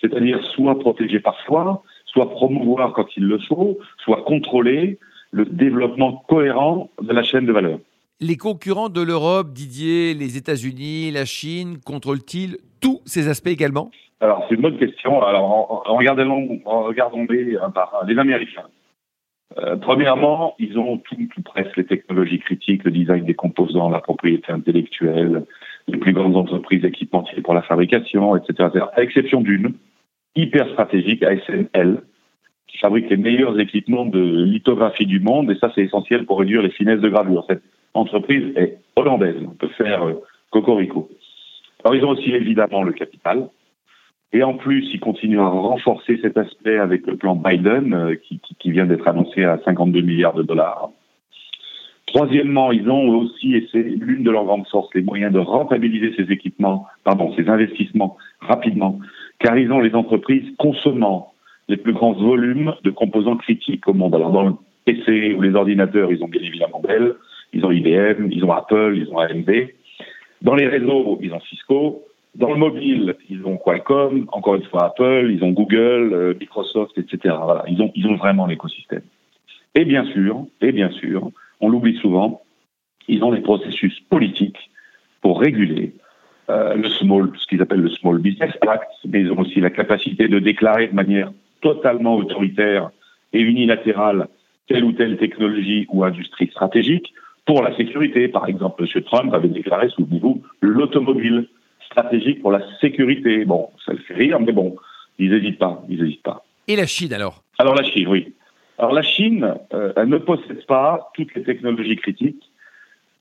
c'est-à-dire 0.00 0.44
soit 0.44 0.78
protéger 0.78 1.20
parfois, 1.20 1.82
soit 2.04 2.30
promouvoir 2.30 2.92
quand 2.92 3.16
il 3.16 3.24
le 3.24 3.38
faut, 3.38 3.78
soit 3.98 4.22
contrôler, 4.22 4.98
le 5.36 5.44
développement 5.44 6.24
cohérent 6.28 6.88
de 7.02 7.12
la 7.12 7.22
chaîne 7.22 7.44
de 7.44 7.52
valeur. 7.52 7.78
Les 8.20 8.38
concurrents 8.38 8.88
de 8.88 9.02
l'Europe, 9.02 9.52
Didier, 9.52 10.14
les 10.14 10.38
États-Unis, 10.38 11.10
la 11.10 11.26
Chine, 11.26 11.76
contrôlent-ils 11.84 12.56
tous 12.80 13.02
ces 13.04 13.28
aspects 13.28 13.48
également? 13.48 13.90
Alors, 14.20 14.46
c'est 14.48 14.54
une 14.54 14.62
bonne 14.62 14.78
question. 14.78 15.22
Alors, 15.22 15.84
regardons, 15.86 17.26
les 17.28 17.58
un 17.58 17.70
par. 17.70 18.02
Les 18.08 18.18
Américains. 18.18 18.64
Euh, 19.58 19.76
premièrement, 19.76 20.54
ils 20.58 20.78
ont 20.78 20.96
tout, 20.96 21.16
tout 21.34 21.42
presque 21.42 21.76
les 21.76 21.84
technologies 21.84 22.38
critiques, 22.38 22.84
le 22.84 22.90
design 22.90 23.26
des 23.26 23.34
composants, 23.34 23.90
la 23.90 24.00
propriété 24.00 24.50
intellectuelle, 24.50 25.44
les 25.86 25.98
plus 25.98 26.14
grandes 26.14 26.36
entreprises 26.36 26.84
équipementières 26.84 27.42
pour 27.44 27.54
la 27.54 27.62
fabrication, 27.62 28.36
etc. 28.36 28.70
À 28.96 29.02
exception 29.02 29.42
d'une, 29.42 29.74
hyper 30.34 30.66
stratégique, 30.70 31.22
ASML, 31.22 32.02
qui 32.76 32.82
fabrique 32.82 33.08
les 33.08 33.16
meilleurs 33.16 33.58
équipements 33.58 34.04
de 34.04 34.44
lithographie 34.44 35.06
du 35.06 35.18
monde, 35.18 35.50
et 35.50 35.56
ça 35.56 35.72
c'est 35.74 35.82
essentiel 35.82 36.26
pour 36.26 36.38
réduire 36.38 36.60
les 36.60 36.70
finesses 36.70 37.00
de 37.00 37.08
gravure. 37.08 37.44
Cette 37.48 37.62
entreprise 37.94 38.52
est 38.54 38.76
hollandaise, 38.96 39.36
on 39.42 39.54
peut 39.54 39.70
faire 39.78 40.06
euh, 40.06 40.22
cocorico. 40.50 41.08
Alors 41.82 41.94
ils 41.94 42.04
ont 42.04 42.10
aussi 42.10 42.32
évidemment 42.32 42.82
le 42.82 42.92
capital, 42.92 43.48
et 44.34 44.42
en 44.42 44.54
plus 44.54 44.86
ils 44.92 45.00
continuent 45.00 45.40
à 45.40 45.48
renforcer 45.48 46.18
cet 46.20 46.36
aspect 46.36 46.76
avec 46.76 47.06
le 47.06 47.16
plan 47.16 47.34
Biden 47.34 47.94
euh, 47.94 48.14
qui, 48.16 48.40
qui, 48.58 48.70
vient 48.70 48.84
d'être 48.84 49.08
annoncé 49.08 49.42
à 49.44 49.58
52 49.64 50.02
milliards 50.02 50.34
de 50.34 50.42
dollars. 50.42 50.90
Troisièmement, 52.06 52.72
ils 52.72 52.88
ont 52.90 53.08
aussi, 53.08 53.54
et 53.54 53.66
c'est 53.72 53.82
l'une 53.82 54.22
de 54.22 54.30
leurs 54.30 54.44
grandes 54.44 54.68
forces, 54.68 54.94
les 54.94 55.02
moyens 55.02 55.32
de 55.32 55.38
rentabiliser 55.38 56.14
ces 56.14 56.30
équipements, 56.30 56.86
pardon, 57.04 57.34
ces 57.36 57.48
investissements 57.48 58.16
rapidement, 58.40 59.00
car 59.38 59.58
ils 59.58 59.72
ont 59.72 59.80
les 59.80 59.94
entreprises 59.94 60.54
consommant 60.58 61.32
les 61.68 61.76
plus 61.76 61.92
grands 61.92 62.12
volumes 62.12 62.74
de 62.84 62.90
composants 62.90 63.36
critiques 63.36 63.86
au 63.88 63.94
monde. 63.94 64.14
Alors 64.14 64.30
dans 64.30 64.44
le 64.44 64.52
PC 64.84 65.34
ou 65.34 65.42
les 65.42 65.54
ordinateurs, 65.54 66.12
ils 66.12 66.22
ont 66.22 66.28
bien 66.28 66.42
évidemment 66.42 66.80
Dell, 66.86 67.14
ils 67.52 67.64
ont 67.64 67.70
IBM, 67.70 68.28
ils 68.30 68.44
ont 68.44 68.52
Apple, 68.52 68.94
ils 68.96 69.10
ont 69.10 69.18
AMD. 69.18 69.50
Dans 70.42 70.54
les 70.54 70.66
réseaux, 70.66 71.18
ils 71.22 71.32
ont 71.32 71.40
Cisco. 71.40 72.04
Dans 72.34 72.52
le 72.52 72.58
mobile, 72.58 73.16
ils 73.30 73.44
ont 73.46 73.56
Qualcomm, 73.56 74.26
encore 74.30 74.56
une 74.56 74.64
fois 74.64 74.84
Apple, 74.84 75.30
ils 75.30 75.42
ont 75.42 75.50
Google, 75.50 76.12
euh, 76.12 76.34
Microsoft, 76.38 76.96
etc. 76.98 77.34
Voilà, 77.42 77.64
ils 77.66 77.80
ont, 77.80 78.16
vraiment 78.16 78.46
l'écosystème. 78.46 79.02
Et 79.74 79.84
bien 79.84 80.04
sûr, 80.12 80.44
et 80.60 80.72
bien 80.72 80.90
sûr, 80.90 81.30
on 81.60 81.68
l'oublie 81.70 81.96
souvent, 81.96 82.42
ils 83.08 83.24
ont 83.24 83.32
des 83.32 83.40
processus 83.40 84.00
politiques 84.10 84.70
pour 85.22 85.40
réguler 85.40 85.94
euh, 86.50 86.74
le 86.74 86.88
small, 86.90 87.32
ce 87.38 87.46
qu'ils 87.46 87.62
appellent 87.62 87.80
le 87.80 87.90
Small 87.90 88.18
Business 88.18 88.52
Act, 88.68 88.90
mais 89.08 89.22
ils 89.22 89.32
ont 89.32 89.38
aussi 89.38 89.60
la 89.60 89.70
capacité 89.70 90.28
de 90.28 90.38
déclarer 90.38 90.88
de 90.88 90.94
manière 90.94 91.32
totalement 91.60 92.16
autoritaire 92.16 92.90
et 93.32 93.40
unilatérale 93.40 94.28
telle 94.68 94.84
ou 94.84 94.92
telle 94.92 95.16
technologie 95.16 95.86
ou 95.90 96.04
industrie 96.04 96.48
stratégique 96.48 97.12
pour 97.44 97.62
la 97.62 97.76
sécurité. 97.76 98.28
Par 98.28 98.48
exemple, 98.48 98.84
M. 98.84 99.02
Trump 99.04 99.32
avait 99.32 99.48
déclaré, 99.48 99.88
souvenez-vous, 99.90 100.42
l'automobile 100.60 101.48
stratégique 101.84 102.42
pour 102.42 102.50
la 102.50 102.62
sécurité. 102.80 103.44
Bon, 103.44 103.68
ça 103.84 103.92
le 103.92 103.98
fait 103.98 104.14
rire, 104.14 104.40
mais 104.40 104.52
bon, 104.52 104.76
ils 105.18 105.30
n'hésitent 105.30 105.58
pas, 105.58 105.82
ils 105.88 106.02
n'hésitent 106.02 106.22
pas. 106.22 106.44
Et 106.68 106.76
la 106.76 106.86
Chine 106.86 107.12
alors? 107.12 107.42
Alors 107.58 107.74
la 107.74 107.84
Chine, 107.84 108.08
oui. 108.08 108.34
Alors 108.78 108.92
la 108.92 109.02
Chine, 109.02 109.54
euh, 109.72 109.92
elle 109.96 110.08
ne 110.08 110.18
possède 110.18 110.66
pas 110.66 111.10
toutes 111.14 111.34
les 111.34 111.44
technologies 111.44 111.96
critiques, 111.96 112.50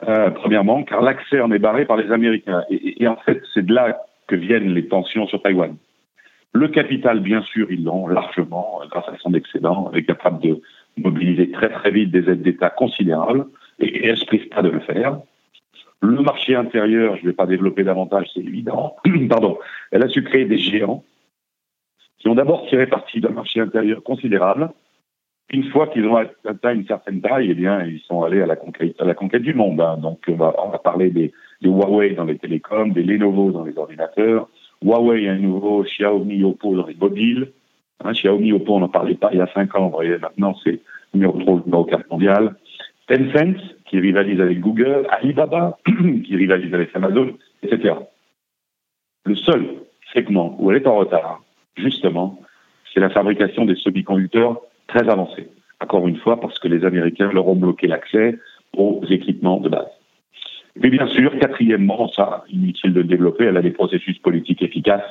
euh, 0.08 0.30
premièrement, 0.32 0.84
car 0.84 1.02
l'accès 1.02 1.40
en 1.40 1.52
est 1.52 1.60
barré 1.60 1.86
par 1.86 1.98
les 1.98 2.12
Américains. 2.12 2.64
Et, 2.70 3.04
et 3.04 3.08
en 3.08 3.18
fait, 3.18 3.42
c'est 3.54 3.66
de 3.66 3.74
là 3.74 4.02
que 4.28 4.36
viennent 4.36 4.74
les 4.74 4.88
tensions 4.88 5.28
sur 5.28 5.42
Taïwan. 5.42 5.78
Le 6.56 6.70
capital, 6.70 7.20
bien 7.20 7.42
sûr, 7.42 7.70
ils 7.70 7.84
l'ont 7.84 8.08
largement, 8.08 8.80
grâce 8.90 9.10
à 9.10 9.18
son 9.20 9.34
excédent, 9.34 9.92
est 9.94 10.06
capable 10.06 10.42
de 10.42 10.62
mobiliser 10.96 11.52
très 11.52 11.68
très 11.68 11.92
vite 11.92 12.12
des 12.12 12.30
aides 12.30 12.44
d'État 12.44 12.70
considérables, 12.70 13.48
et, 13.80 14.06
elle 14.06 14.12
ne 14.12 14.16
se 14.16 14.26
prive 14.26 14.48
pas 14.48 14.62
de 14.62 14.70
le 14.70 14.80
faire. 14.80 15.20
Le 16.02 16.22
marché 16.22 16.56
intérieur, 16.56 17.18
je 17.18 17.24
ne 17.24 17.28
vais 17.28 17.34
pas 17.34 17.46
développer 17.46 17.84
davantage, 17.84 18.30
c'est 18.34 18.40
évident. 18.40 18.96
Pardon. 19.30 19.58
Elle 19.92 20.04
a 20.04 20.08
su 20.08 20.24
créer 20.24 20.46
des 20.46 20.58
géants 20.58 21.04
qui 22.20 22.30
ont 22.30 22.36
d'abord 22.36 22.66
tiré 22.68 22.88
parti 22.88 23.20
d'un 23.20 23.32
marché 23.32 23.60
intérieur 23.60 24.02
considérable. 24.02 24.70
Une 25.52 25.66
fois 25.72 25.88
qu'ils 25.88 26.06
ont 26.06 26.16
atteint 26.16 26.74
une 26.74 26.88
certaine 26.88 27.20
taille, 27.20 27.52
eh 27.52 27.54
bien, 27.54 27.84
ils 27.84 28.00
sont 28.00 28.24
allés 28.24 28.42
à 28.42 28.46
la 28.46 28.56
conquête, 28.56 28.96
à 29.02 29.04
la 29.04 29.14
conquête 29.14 29.44
du 29.44 29.54
monde. 29.54 29.82
Hein. 29.82 29.98
Donc, 29.98 30.22
on 30.30 30.36
va, 30.36 30.54
parler 30.82 31.10
des, 31.10 31.34
Huawei 31.62 32.16
dans 32.16 32.24
les 32.24 32.38
télécoms, 32.38 32.94
des 32.94 33.04
Lenovo 33.04 33.52
dans 33.52 33.66
les 33.66 33.78
ordinateurs, 33.78 34.48
Huawei 34.84 35.28
à 35.28 35.36
nouveau, 35.36 35.84
Xiaomi, 35.84 36.44
Oppo 36.44 36.76
dans 36.76 36.86
les 36.86 36.96
mobiles. 36.96 37.52
Hein, 38.04 38.12
Xiaomi, 38.12 38.52
Oppo, 38.54 38.76
on 38.76 38.80
n'en 38.80 38.90
parlait 38.90 39.16
pas 39.16 39.30
il 39.32 39.40
y 39.40 39.42
a 39.42 39.48
cinq 39.54 39.76
ans. 39.76 39.88
Vous 39.88 39.96
voyez, 39.96 40.18
maintenant, 40.18 40.56
c'est 40.64 40.80
numéro 41.14 41.38
3, 41.40 41.64
numéro 41.66 41.86
4 41.86 42.10
mondial. 42.10 42.56
Tencent, 43.08 43.62
qui 43.86 44.00
rivalise 44.00 44.42
avec 44.42 44.60
Google, 44.60 45.08
Alibaba, 45.10 45.78
qui 46.26 46.36
rivalise 46.36 46.74
avec 46.74 46.96
Amazon, 46.96 47.34
etc. 47.64 47.96
Le 49.26 49.36
seul 49.36 49.66
segment 50.14 50.56
où 50.60 50.72
elle 50.72 50.78
est 50.78 50.88
en 50.88 50.96
retard, 50.96 51.44
justement, 51.78 52.40
c'est 52.94 53.00
la 53.00 53.10
fabrication 53.10 53.66
des 53.66 53.76
semi-conducteurs 53.76 54.62
très 54.88 55.08
avancés. 55.10 55.50
Encore 55.82 56.08
une 56.08 56.18
fois, 56.18 56.40
parce 56.40 56.58
que 56.60 56.68
les 56.68 56.86
Américains 56.86 57.32
leur 57.32 57.48
ont 57.48 57.56
bloqué 57.56 57.88
l'accès 57.88 58.40
aux 58.78 59.02
équipements 59.10 59.60
de 59.60 59.70
base. 59.70 59.88
Puis 60.80 60.90
bien 60.90 61.08
sûr, 61.08 61.38
quatrièmement, 61.40 62.10
ça, 62.10 62.44
inutile 62.50 62.94
de 62.94 63.02
le 63.02 63.08
développer, 63.08 63.46
elle 63.46 63.58
a 63.58 63.62
des 63.62 63.72
processus 63.72 64.20
politiques 64.20 64.62
efficaces, 64.62 65.10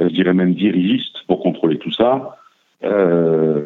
euh, 0.00 0.08
je 0.08 0.14
dirais 0.14 0.34
même 0.34 0.54
dirigistes 0.54 1.26
pour 1.26 1.40
contrôler 1.42 1.78
tout 1.78 1.92
ça. 1.92 2.36
Euh, 2.84 3.64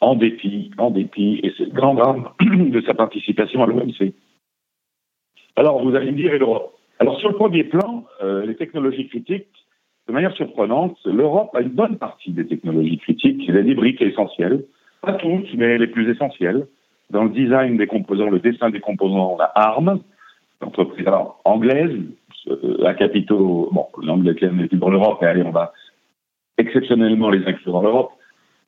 en 0.00 0.16
dépit, 0.16 0.72
en 0.78 0.90
dépit, 0.90 1.40
et 1.44 1.52
c'est 1.56 1.66
le 1.66 1.70
grand 1.70 1.94
drame 1.94 2.28
de 2.40 2.80
sa 2.80 2.94
participation 2.94 3.62
à 3.62 3.66
l'OMC. 3.66 4.12
Alors, 5.54 5.82
vous 5.82 5.94
allez 5.94 6.10
me 6.10 6.16
dire, 6.16 6.34
et 6.34 6.38
l'Europe 6.38 6.74
Alors, 6.98 7.20
sur 7.20 7.28
le 7.28 7.36
premier 7.36 7.62
plan, 7.62 8.04
euh, 8.22 8.44
les 8.44 8.56
technologies 8.56 9.06
critiques, 9.08 9.46
de 10.08 10.12
manière 10.12 10.34
surprenante, 10.34 10.98
l'Europe 11.04 11.50
a 11.54 11.60
une 11.60 11.68
bonne 11.68 11.98
partie 11.98 12.32
des 12.32 12.46
technologies 12.46 12.98
critiques, 12.98 13.44
elle 13.48 13.58
a 13.58 13.62
des 13.62 13.74
briques 13.74 14.02
essentielles, 14.02 14.64
pas 15.00 15.12
toutes, 15.12 15.54
mais 15.54 15.78
les 15.78 15.86
plus 15.86 16.10
essentielles. 16.10 16.66
Dans 17.12 17.24
le 17.24 17.30
design 17.30 17.76
des 17.76 17.86
composants, 17.86 18.30
le 18.30 18.40
dessin 18.40 18.70
des 18.70 18.80
composants, 18.80 19.36
on 19.36 19.40
a 19.40 19.52
ARM, 19.54 20.00
l'entreprise 20.60 21.06
anglaise, 21.44 21.96
euh, 22.48 22.84
à 22.84 22.94
capitaux, 22.94 23.68
bon, 23.70 23.86
l'Angleterre 24.02 24.52
n'est 24.52 24.66
plus 24.66 24.78
dans 24.78 24.90
l'Europe, 24.90 25.18
mais 25.20 25.28
allez, 25.28 25.42
on 25.42 25.50
va 25.50 25.72
exceptionnellement 26.58 27.30
les 27.30 27.46
inclure 27.46 27.72
dans 27.72 27.82
l'Europe. 27.82 28.12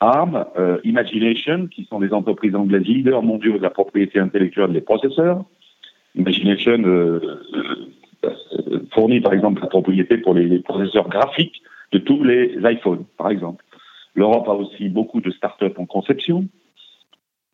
ARM, 0.01 0.45
euh, 0.59 0.79
Imagination, 0.85 1.67
qui 1.69 1.85
sont 1.85 2.01
des 2.01 2.13
entreprises 2.13 2.55
anglaises 2.55 2.83
leaders 2.83 3.23
mondiaux 3.23 3.57
de 3.57 3.63
la 3.63 3.71
propriété 3.71 4.19
intellectuelle 4.19 4.73
des 4.73 4.81
processeurs. 4.81 5.45
Imagination 6.15 6.79
euh, 6.85 7.21
euh, 8.25 8.81
fournit 8.93 9.21
par 9.21 9.33
exemple 9.33 9.63
la 9.63 9.69
propriété 9.69 10.19
pour 10.19 10.35
les, 10.35 10.59
processeurs 10.61 11.09
graphiques 11.09 11.63
de 11.93 11.99
tous 11.99 12.23
les 12.23 12.57
iPhones, 12.65 13.05
par 13.17 13.31
exemple. 13.31 13.65
L'Europe 14.15 14.49
a 14.49 14.53
aussi 14.53 14.89
beaucoup 14.89 15.21
de 15.21 15.31
start-up 15.31 15.79
en 15.79 15.87
conception, 15.87 16.47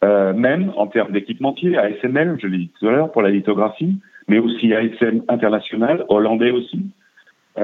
même 0.03 0.73
en 0.77 0.87
termes 0.87 1.13
d'équipementier, 1.13 1.77
ASML, 1.77 2.39
je 2.41 2.47
l'ai 2.47 2.59
dit 2.59 2.71
tout 2.79 2.89
à 2.89 2.93
l'heure, 2.93 3.13
pour 3.13 3.23
la 3.23 3.31
lithographie, 3.31 3.97
mais 4.29 4.39
aussi 4.39 4.73
ASM 4.73 5.23
International, 5.29 6.05
hollandais 6.09 6.51
aussi, 6.51 6.87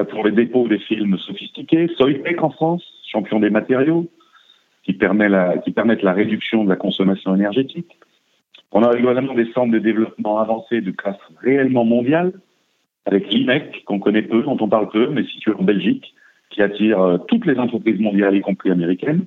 pour 0.09 0.25
les 0.25 0.31
dépôts 0.31 0.67
des 0.67 0.79
films 0.79 1.17
sophistiqués, 1.17 1.87
Soitec 1.97 2.43
en 2.43 2.51
France, 2.51 2.83
champion 3.11 3.39
des 3.39 3.49
matériaux, 3.49 4.07
qui, 4.87 4.93
permet 4.93 5.29
la, 5.29 5.57
qui 5.57 5.71
permettent 5.71 6.03
la 6.03 6.13
réduction 6.13 6.63
de 6.63 6.69
la 6.69 6.77
consommation 6.77 7.35
énergétique. 7.35 7.97
On 8.71 8.83
a 8.83 8.97
également 8.97 9.33
des 9.33 9.51
centres 9.51 9.71
de 9.71 9.79
développement 9.79 10.39
avancés 10.39 10.81
de 10.81 10.91
classe 10.91 11.17
réellement 11.41 11.85
mondiale, 11.85 12.31
avec 13.05 13.29
l'IMEC, 13.31 13.83
qu'on 13.85 13.99
connaît 13.99 14.21
peu, 14.21 14.43
dont 14.43 14.57
on 14.59 14.67
parle 14.67 14.89
peu, 14.89 15.07
mais 15.09 15.23
situé 15.23 15.53
en 15.53 15.63
Belgique, 15.63 16.13
qui 16.49 16.61
attire 16.61 17.01
euh, 17.01 17.17
toutes 17.17 17.45
les 17.45 17.57
entreprises 17.57 17.99
mondiales, 17.99 18.35
y 18.35 18.41
compris 18.41 18.71
américaines. 18.71 19.25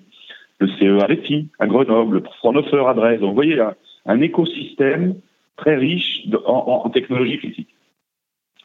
Le 0.61 0.69
CE 0.79 1.45
à 1.59 1.67
Grenoble, 1.67 2.17
le 2.17 2.23
Fraunhofer 2.39 2.87
à 2.87 2.95
Dresde. 2.95 3.21
Donc, 3.21 3.31
vous 3.31 3.35
voyez, 3.35 3.59
un, 4.07 4.21
écosystème 4.21 5.15
très 5.57 5.77
riche 5.77 6.27
en, 6.47 6.83
en, 6.85 6.91
technologie 6.91 7.39
critique. 7.39 7.75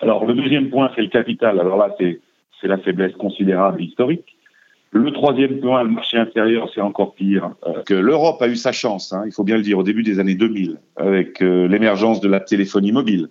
Alors, 0.01 0.25
le 0.25 0.33
deuxième 0.33 0.69
point, 0.69 0.91
c'est 0.95 1.01
le 1.01 1.07
capital. 1.07 1.59
Alors 1.59 1.77
là, 1.77 1.95
c'est 1.97 2.19
la 2.67 2.77
faiblesse 2.77 3.13
considérable 3.13 3.81
historique. 3.81 4.35
Le 4.95 5.11
troisième 5.11 5.59
point, 5.59 5.83
le 5.83 5.89
marché 5.89 6.17
intérieur, 6.17 6.69
c'est 6.73 6.79
encore 6.79 7.15
pire. 7.15 7.51
Euh, 7.67 8.01
l'Europe 8.01 8.41
a 8.41 8.47
eu 8.47 8.55
sa 8.55 8.71
chance, 8.71 9.11
hein, 9.11 9.23
il 9.25 9.33
faut 9.33 9.43
bien 9.43 9.57
le 9.57 9.61
dire, 9.61 9.77
au 9.77 9.83
début 9.83 10.03
des 10.03 10.19
années 10.19 10.35
2000, 10.35 10.77
avec 10.95 11.41
euh, 11.41 11.67
l'émergence 11.67 12.21
de 12.21 12.29
la 12.29 12.39
téléphonie 12.39 12.93
mobile, 12.93 13.27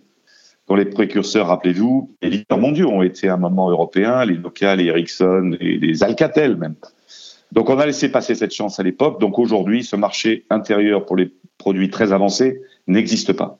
dont 0.68 0.74
les 0.74 0.84
précurseurs, 0.84 1.46
rappelez-vous, 1.46 2.14
les 2.20 2.28
leaders 2.28 2.58
mondiaux 2.58 2.90
ont 2.90 3.00
été 3.00 3.28
à 3.28 3.34
un 3.34 3.38
moment 3.38 3.70
européen, 3.70 4.26
les 4.26 4.36
Nokia, 4.36 4.76
les 4.76 4.84
Ericsson 4.84 5.56
et 5.58 5.78
les 5.78 6.04
Alcatel 6.04 6.56
même. 6.56 6.74
Donc 7.52 7.70
on 7.70 7.78
a 7.78 7.86
laissé 7.86 8.10
passer 8.10 8.34
cette 8.34 8.52
chance 8.52 8.80
à 8.80 8.82
l'époque. 8.82 9.20
Donc 9.20 9.38
aujourd'hui, 9.38 9.84
ce 9.84 9.96
marché 9.96 10.44
intérieur 10.50 11.06
pour 11.06 11.16
les 11.16 11.32
produits 11.58 11.90
très 11.90 12.12
avancés 12.12 12.60
n'existe 12.86 13.32
pas. 13.32 13.58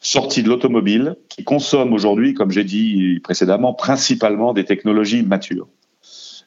Sorti 0.00 0.42
de 0.42 0.48
l'automobile, 0.48 1.16
qui 1.28 1.42
consomme 1.42 1.92
aujourd'hui, 1.92 2.34
comme 2.34 2.50
j'ai 2.50 2.64
dit 2.64 3.20
précédemment, 3.24 3.72
principalement 3.72 4.52
des 4.52 4.64
technologies 4.64 5.22
matures. 5.22 5.68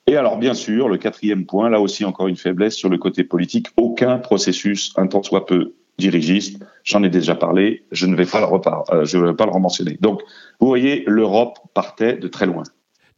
Et 0.07 0.15
alors, 0.15 0.37
bien 0.37 0.53
sûr, 0.53 0.89
le 0.89 0.97
quatrième 0.97 1.45
point, 1.45 1.69
là 1.69 1.79
aussi 1.79 2.05
encore 2.05 2.27
une 2.27 2.35
faiblesse 2.35 2.75
sur 2.75 2.89
le 2.89 2.97
côté 2.97 3.23
politique, 3.23 3.67
aucun 3.77 4.17
processus, 4.17 4.93
un 4.95 5.07
tant 5.07 5.21
soit 5.23 5.45
peu 5.45 5.73
dirigiste. 5.99 6.63
J'en 6.83 7.03
ai 7.03 7.09
déjà 7.09 7.35
parlé, 7.35 7.83
je 7.91 8.07
ne 8.07 8.15
vais 8.15 8.25
pas 8.25 8.39
le, 8.39 8.45
repar 8.45 8.85
euh, 8.91 9.03
vais 9.03 9.33
pas 9.33 9.45
le 9.45 9.51
rementionner. 9.51 9.97
Donc, 10.01 10.21
vous 10.59 10.67
voyez, 10.67 11.03
l'Europe 11.05 11.59
partait 11.73 12.13
de 12.13 12.27
très 12.27 12.45
loin. 12.45 12.63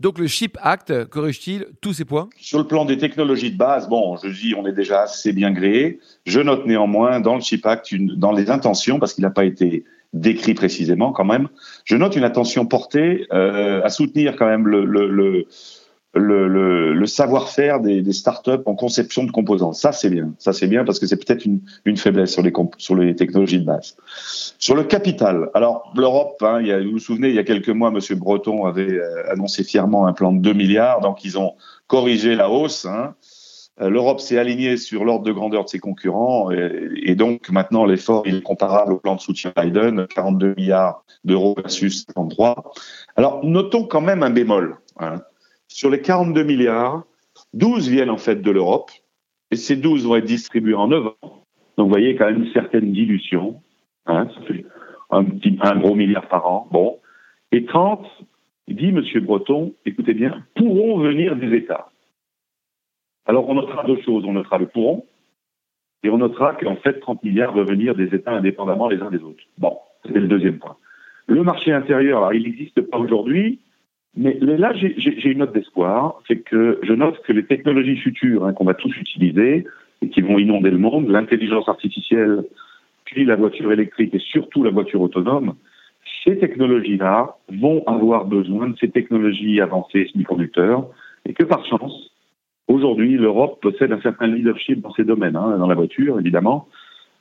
Donc 0.01 0.17
le 0.17 0.25
Chip 0.25 0.57
Act 0.61 1.05
corrige-t-il 1.05 1.67
tous 1.79 1.93
ces 1.93 2.05
points? 2.05 2.27
Sur 2.37 2.57
le 2.57 2.65
plan 2.65 2.85
des 2.85 2.97
technologies 2.97 3.51
de 3.51 3.57
base, 3.57 3.87
bon, 3.87 4.17
je 4.17 4.29
dis 4.29 4.55
on 4.57 4.65
est 4.65 4.73
déjà 4.73 5.03
assez 5.03 5.31
bien 5.31 5.51
gréé. 5.51 5.99
Je 6.25 6.39
note 6.39 6.65
néanmoins 6.65 7.19
dans 7.19 7.35
le 7.35 7.41
Chip 7.41 7.63
Act, 7.67 7.93
dans 8.17 8.31
les 8.31 8.49
intentions, 8.49 8.97
parce 8.97 9.13
qu'il 9.13 9.21
n'a 9.21 9.29
pas 9.29 9.45
été 9.45 9.83
décrit 10.13 10.55
précisément 10.55 11.11
quand 11.11 11.23
même, 11.23 11.47
je 11.85 11.95
note 11.95 12.15
une 12.15 12.23
attention 12.23 12.65
portée 12.65 13.27
euh, 13.31 13.81
à 13.83 13.89
soutenir 13.89 14.35
quand 14.35 14.47
même 14.47 14.67
le, 14.67 14.83
le, 14.83 15.07
le 15.07 15.45
le, 16.13 16.47
le, 16.47 16.93
le 16.93 17.05
savoir-faire 17.05 17.79
des, 17.79 18.01
des, 18.01 18.11
startups 18.11 18.63
en 18.65 18.75
conception 18.75 19.23
de 19.23 19.31
composants. 19.31 19.71
Ça, 19.71 19.91
c'est 19.91 20.09
bien. 20.09 20.33
Ça, 20.39 20.51
c'est 20.51 20.67
bien 20.67 20.83
parce 20.83 20.99
que 20.99 21.07
c'est 21.07 21.15
peut-être 21.15 21.45
une, 21.45 21.61
une, 21.85 21.95
faiblesse 21.95 22.33
sur 22.33 22.41
les, 22.41 22.51
sur 22.77 22.95
les 22.95 23.15
technologies 23.15 23.59
de 23.59 23.65
base. 23.65 23.95
Sur 24.59 24.75
le 24.75 24.83
capital, 24.83 25.49
alors 25.53 25.93
l'Europe, 25.95 26.43
hein, 26.45 26.61
vous 26.83 26.91
vous 26.91 26.99
souvenez, 26.99 27.29
il 27.29 27.35
y 27.35 27.39
a 27.39 27.43
quelques 27.43 27.69
mois, 27.69 27.91
Monsieur 27.91 28.15
Breton 28.15 28.65
avait 28.65 28.91
euh, 28.91 29.31
annoncé 29.31 29.63
fièrement 29.63 30.05
un 30.05 30.13
plan 30.13 30.33
de 30.33 30.39
2 30.39 30.53
milliards, 30.53 30.99
donc 30.99 31.23
ils 31.23 31.39
ont 31.39 31.53
corrigé 31.87 32.35
la 32.35 32.49
hausse. 32.49 32.85
Hein. 32.85 33.15
Euh, 33.79 33.89
L'Europe 33.89 34.19
s'est 34.19 34.37
alignée 34.37 34.75
sur 34.75 35.05
l'ordre 35.05 35.23
de 35.23 35.31
grandeur 35.31 35.63
de 35.63 35.69
ses 35.69 35.79
concurrents 35.79 36.51
et, 36.51 36.89
et 37.03 37.15
donc 37.15 37.49
maintenant 37.49 37.85
l'effort 37.85 38.23
est 38.27 38.41
comparable 38.41 38.91
au 38.91 38.97
plan 38.97 39.15
de 39.15 39.21
soutien 39.21 39.53
Biden, 39.55 40.07
42 40.13 40.55
milliards 40.57 41.05
d'euros 41.23 41.55
versus 41.57 42.05
53. 42.13 42.73
Alors 43.15 43.45
notons 43.45 43.85
quand 43.85 44.01
même 44.01 44.23
un 44.23 44.29
bémol. 44.29 44.77
Hein. 44.99 45.21
Sur 45.73 45.89
les 45.89 46.01
42 46.01 46.43
milliards, 46.43 47.05
12 47.53 47.87
viennent 47.87 48.09
en 48.09 48.17
fait 48.17 48.41
de 48.41 48.51
l'Europe, 48.51 48.91
et 49.51 49.55
ces 49.55 49.77
12 49.77 50.05
vont 50.05 50.17
être 50.17 50.25
distribués 50.25 50.73
en 50.73 50.89
9 50.89 51.07
ans. 51.07 51.45
Donc 51.77 51.87
vous 51.87 51.89
voyez 51.89 52.17
quand 52.17 52.25
même 52.25 52.43
une 52.43 52.51
certaine 52.51 52.91
dilution. 52.91 53.61
Hein, 54.05 54.27
ça 54.35 54.53
un, 55.11 55.23
petit, 55.23 55.57
gros 55.77 55.95
milliard 55.95 56.27
par 56.27 56.45
an. 56.45 56.67
Bon. 56.71 56.99
Et 57.53 57.63
30, 57.63 58.05
dit 58.67 58.89
M. 58.89 59.01
Breton, 59.21 59.73
écoutez 59.85 60.13
bien, 60.13 60.43
pourront 60.55 60.99
venir 60.99 61.37
des 61.37 61.55
États. 61.55 61.87
Alors 63.25 63.47
on 63.47 63.53
notera 63.53 63.85
deux 63.85 64.01
choses. 64.01 64.25
On 64.25 64.33
notera 64.33 64.57
le 64.57 64.67
pourront, 64.67 65.05
et 66.03 66.09
on 66.09 66.17
notera 66.17 66.53
qu'en 66.53 66.75
fait 66.75 66.99
30 66.99 67.23
milliards 67.23 67.53
vont 67.53 67.63
venir 67.63 67.95
des 67.95 68.13
États 68.13 68.33
indépendamment 68.33 68.89
les 68.89 69.01
uns 69.01 69.09
des 69.09 69.23
autres. 69.23 69.43
Bon, 69.57 69.77
c'est 70.03 70.19
le 70.19 70.27
deuxième 70.27 70.59
point. 70.59 70.75
Le 71.27 71.43
marché 71.43 71.71
intérieur, 71.71 72.17
alors 72.17 72.33
il 72.33 72.43
n'existe 72.43 72.81
pas 72.81 72.97
aujourd'hui, 72.97 73.61
mais 74.15 74.37
là, 74.41 74.73
j'ai 74.73 75.29
une 75.29 75.39
note 75.39 75.53
d'espoir, 75.53 76.21
c'est 76.27 76.37
que 76.37 76.79
je 76.83 76.93
note 76.93 77.21
que 77.23 77.31
les 77.31 77.45
technologies 77.45 77.97
futures 77.97 78.45
hein, 78.45 78.53
qu'on 78.53 78.65
va 78.65 78.73
tous 78.73 78.95
utiliser 78.97 79.65
et 80.01 80.09
qui 80.09 80.21
vont 80.21 80.37
inonder 80.37 80.69
le 80.69 80.77
monde, 80.77 81.09
l'intelligence 81.09 81.69
artificielle, 81.69 82.43
puis 83.05 83.23
la 83.25 83.35
voiture 83.35 83.71
électrique 83.71 84.13
et 84.13 84.19
surtout 84.19 84.63
la 84.63 84.71
voiture 84.71 85.01
autonome, 85.01 85.55
ces 86.25 86.37
technologies-là 86.37 87.37
vont 87.49 87.83
avoir 87.87 88.25
besoin 88.25 88.69
de 88.69 88.77
ces 88.77 88.89
technologies 88.89 89.61
avancées 89.61 90.09
semi-conducteurs 90.11 90.87
et 91.25 91.33
que 91.33 91.43
par 91.43 91.65
chance, 91.65 92.11
Aujourd'hui, 92.71 93.17
l'Europe 93.17 93.59
possède 93.61 93.91
un 93.91 93.99
certain 93.99 94.27
leadership 94.27 94.79
dans 94.79 94.93
ces 94.93 95.03
domaines, 95.03 95.35
hein, 95.35 95.57
dans 95.57 95.67
la 95.67 95.75
voiture 95.75 96.17
évidemment, 96.19 96.69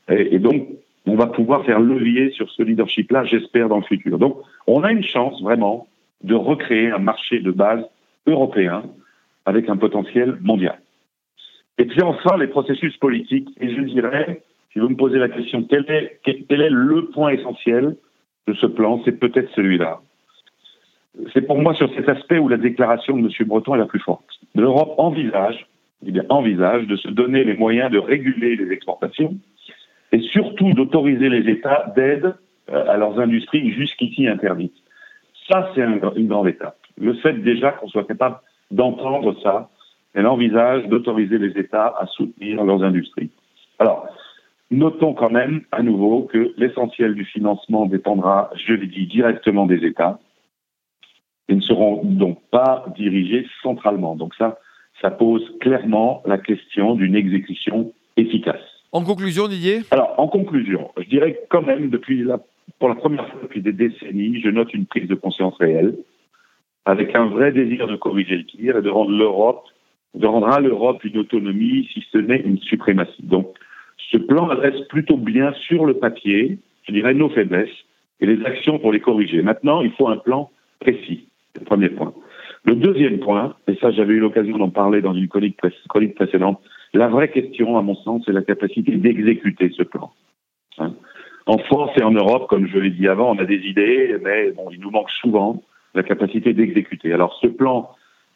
et, 0.09 0.37
et, 0.37 0.39
donc 0.39 0.69
on 1.07 1.17
va 1.17 1.27
pouvoir 1.27 1.65
faire 1.65 1.81
levier 1.81 2.31
sur 2.31 2.49
ce 2.51 2.63
leadership-là, 2.63 3.25
j'espère, 3.25 3.69
dans 3.69 3.79
le 3.79 3.83
futur. 3.83 4.19
Donc 4.19 4.39
on 4.69 4.85
a 4.85 4.93
une 4.93 5.03
chance 5.03 5.43
vraiment 5.43 5.89
de 6.23 6.35
recréer 6.35 6.91
un 6.91 6.99
marché 6.99 7.41
de 7.41 7.51
base 7.51 7.85
européen 8.27 8.85
avec 9.47 9.69
un 9.69 9.77
potentiel 9.77 10.37
mondial. 10.41 10.79
Et 11.79 11.87
puis 11.87 12.03
enfin, 12.03 12.37
les 12.37 12.47
processus 12.47 12.97
politiques, 12.99 13.49
et 13.59 13.75
je 13.75 13.81
dirais, 13.81 14.43
si 14.73 14.79
vous 14.79 14.89
me 14.89 14.97
posez 14.97 15.19
la 15.19 15.29
question, 15.29 15.65
quel 15.65 15.87
est, 15.89 16.71
le 16.71 17.07
point 17.07 17.31
essentiel 17.31 17.97
de 18.47 18.55
ce 18.55 18.67
plan? 18.67 19.01
C'est 19.05 19.19
peut-être 19.19 19.51
celui-là. 19.55 20.01
C'est 21.33 21.43
pour 21.43 21.59
moi 21.59 21.75
sur 21.75 21.93
cet 21.95 22.09
aspect 22.09 22.39
où 22.39 22.49
la 22.49 22.57
déclaration 22.57 23.17
de 23.17 23.23
M. 23.23 23.49
Breton 23.49 23.75
est 23.75 23.79
la 23.79 23.87
plus 23.87 23.99
forte. 24.01 24.27
L'Europe 24.55 24.95
envisage, 24.99 25.67
eh 26.07 26.13
envisage 26.29 26.87
de 26.87 26.97
se 26.97 27.09
donner 27.09 27.45
les 27.45 27.55
moyens 27.55 27.91
de 27.91 27.99
réguler 27.99 28.57
les 28.57 28.71
exportations 28.73 29.35
et 30.13 30.21
surtout 30.21 30.73
d'autoriser 30.73 31.29
les 31.29 31.51
États 31.51 31.93
d'aide 31.97 32.35
euh, 32.71 32.85
à 32.89 32.97
leurs 32.97 33.19
industries 33.19 33.73
jusqu'ici 33.73 34.29
interdites. 34.29 34.80
Ça, 35.51 35.71
c'est 35.75 35.83
un, 35.83 35.99
une 36.15 36.29
grande 36.29 36.49
étape. 36.49 36.77
Le 36.97 37.15
fait 37.15 37.33
déjà 37.35 37.73
qu'on 37.73 37.89
soit 37.89 38.05
capable 38.05 38.37
d'entendre 38.71 39.35
ça, 39.43 39.69
elle 40.15 40.27
envisage 40.27 40.87
d'autoriser 40.87 41.39
les 41.39 41.59
États 41.59 41.95
à 41.99 42.07
soutenir 42.07 42.63
leurs 42.65 42.83
industries. 42.83 43.31
Alors, 43.79 44.07
notons 44.71 45.15
quand 45.15 45.31
même 45.31 45.63
à 45.73 45.83
nouveau 45.83 46.23
que 46.23 46.53
l'essentiel 46.57 47.15
du 47.15 47.25
financement 47.25 47.87
dépendra, 47.87 48.51
je 48.55 48.75
l'ai 48.75 48.87
dit, 48.87 49.07
directement 49.07 49.67
des 49.67 49.85
États 49.85 50.19
et 51.49 51.55
ne 51.55 51.61
seront 51.61 52.03
donc 52.05 52.39
pas 52.51 52.85
dirigés 52.97 53.47
centralement. 53.63 54.15
Donc 54.15 54.35
ça, 54.37 54.59
ça 55.01 55.11
pose 55.11 55.43
clairement 55.61 56.23
la 56.27 56.39
question 56.39 56.95
d'une 56.95 57.17
exécution 57.17 57.93
efficace. 58.17 58.63
En 58.93 59.05
conclusion, 59.05 59.49
Didier? 59.49 59.81
Alors, 59.91 60.15
en 60.19 60.29
conclusion, 60.29 60.91
je 60.97 61.09
dirais 61.09 61.41
quand 61.49 61.63
même, 61.63 61.91
depuis 61.91 62.23
la, 62.23 62.39
pour 62.81 62.89
la 62.89 62.95
première 62.95 63.29
fois 63.29 63.41
depuis 63.43 63.61
des 63.61 63.73
décennies, 63.73 64.41
je 64.41 64.49
note 64.49 64.73
une 64.75 64.87
prise 64.87 65.07
de 65.07 65.15
conscience 65.15 65.55
réelle, 65.59 65.97
avec 66.87 67.15
un 67.15 67.27
vrai 67.27 67.53
désir 67.53 67.87
de 67.87 67.95
corriger 67.95 68.39
le 68.39 68.47
tir 68.47 68.79
et 68.79 68.83
de 68.83 68.89
rendre 68.89 69.11
l'Europe, 69.11 69.65
de 70.15 70.27
rendre 70.27 70.49
à 70.49 70.61
l'Europe 70.61 71.05
une 71.05 71.19
autonomie, 71.19 71.89
si 71.93 72.05
ce 72.11 72.19
n'est 72.19 72.41
une 72.41 72.59
suprématie. 72.59 73.23
Donc, 73.23 73.55
ce 74.11 74.17
plan 74.17 74.49
adresse 74.49 74.81
plutôt 74.89 75.19
bien 75.19 75.53
sur 75.69 75.85
le 75.85 75.95
papier, 75.95 76.59
je 76.85 76.93
dirais, 76.93 77.13
nos 77.13 77.29
faiblesses 77.29 77.69
et 78.21 78.27
les 78.27 78.45
actions 78.47 78.79
pour 78.79 78.93
les 78.93 79.01
corriger. 79.01 79.43
Maintenant, 79.43 79.83
il 79.83 79.93
faut 79.93 80.09
un 80.09 80.17
plan 80.17 80.51
précis. 80.81 81.29
C'est 81.53 81.61
le 81.61 81.67
premier 81.67 81.91
point. 81.91 82.15
Le 82.65 82.77
deuxième 82.77 83.19
point, 83.21 83.57
et 83.69 83.77
ça 83.77 83.91
j'avais 83.91 84.15
eu 84.15 84.21
l'occasion 84.21 84.57
d'en 84.57 84.71
parler 84.71 85.03
dans 85.03 85.15
une 85.15 85.29
chronique, 85.29 85.59
précédente, 86.17 86.61
la 86.95 87.09
vraie 87.09 87.31
question, 87.31 87.77
à 87.77 87.83
mon 87.83 87.95
sens, 87.95 88.23
c'est 88.25 88.33
la 88.33 88.43
capacité 88.43 88.97
d'exécuter 88.97 89.71
ce 89.77 89.83
plan. 89.83 90.13
Hein 90.79 90.95
en 91.47 91.59
France 91.59 91.91
et 91.97 92.03
en 92.03 92.11
Europe, 92.11 92.49
comme 92.49 92.67
je 92.67 92.79
l'ai 92.79 92.91
dit 92.91 93.09
avant, 93.09 93.35
on 93.35 93.39
a 93.39 93.45
des 93.45 93.61
idées, 93.67 94.17
mais 94.23 94.51
bon, 94.53 94.71
il 94.71 94.81
nous 94.81 94.91
manque 94.91 95.11
souvent 95.11 95.63
la 95.95 96.03
capacité 96.03 96.53
d'exécuter. 96.53 97.13
Alors 97.13 97.39
ce 97.41 97.49
plan 97.49 97.91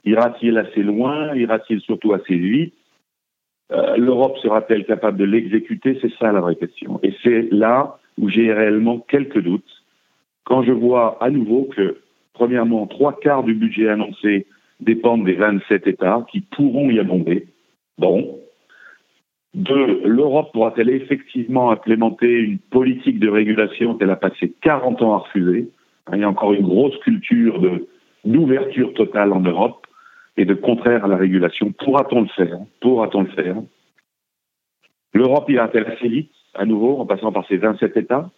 ira-t-il 0.04 0.58
assez 0.58 0.82
loin? 0.82 1.34
Ira-t-il 1.34 1.80
surtout 1.80 2.12
assez 2.12 2.36
vite? 2.36 2.74
Euh, 3.72 3.96
L'Europe 3.96 4.36
sera-t-elle 4.38 4.84
capable 4.84 5.18
de 5.18 5.24
l'exécuter? 5.24 5.98
C'est 6.02 6.12
ça 6.18 6.32
la 6.32 6.40
vraie 6.40 6.56
question. 6.56 7.00
Et 7.02 7.14
c'est 7.22 7.48
là 7.50 7.98
où 8.18 8.28
j'ai 8.28 8.52
réellement 8.52 8.98
quelques 8.98 9.40
doutes 9.40 9.82
quand 10.44 10.62
je 10.62 10.72
vois 10.72 11.16
à 11.22 11.30
nouveau 11.30 11.68
que 11.74 11.98
Premièrement, 12.34 12.86
trois 12.88 13.18
quarts 13.18 13.44
du 13.44 13.54
budget 13.54 13.88
annoncé 13.88 14.46
dépendent 14.80 15.24
des 15.24 15.34
27 15.34 15.86
États 15.86 16.26
qui 16.30 16.40
pourront 16.40 16.90
y 16.90 16.98
abonder. 16.98 17.46
Bon. 17.96 18.40
Deux, 19.54 20.02
l'Europe 20.04 20.52
pourra-t-elle 20.52 20.90
effectivement 20.90 21.70
implémenter 21.70 22.40
une 22.40 22.58
politique 22.58 23.20
de 23.20 23.28
régulation 23.28 23.94
qu'elle 23.94 24.10
a 24.10 24.16
passé 24.16 24.52
40 24.62 25.00
ans 25.02 25.14
à 25.14 25.18
refuser 25.18 25.70
Il 26.12 26.18
y 26.18 26.24
a 26.24 26.28
encore 26.28 26.54
une 26.54 26.66
grosse 26.66 26.98
culture 26.98 27.60
d'ouverture 28.24 28.92
totale 28.94 29.32
en 29.32 29.40
Europe 29.40 29.86
et 30.36 30.44
de 30.44 30.54
contraire 30.54 31.04
à 31.04 31.08
la 31.08 31.16
régulation. 31.16 31.72
Pourra-t-on 31.72 32.22
le 32.22 32.28
faire? 32.28 32.58
Pourra-t-on 32.80 33.22
le 33.22 33.30
faire? 33.30 33.56
L'Europe 35.12 35.48
ira-t-elle 35.48 35.86
assez 35.86 36.08
vite, 36.08 36.32
à 36.54 36.64
nouveau, 36.64 36.98
en 36.98 37.06
passant 37.06 37.30
par 37.30 37.46
ses 37.46 37.56
27 37.56 37.96
États 37.96 38.30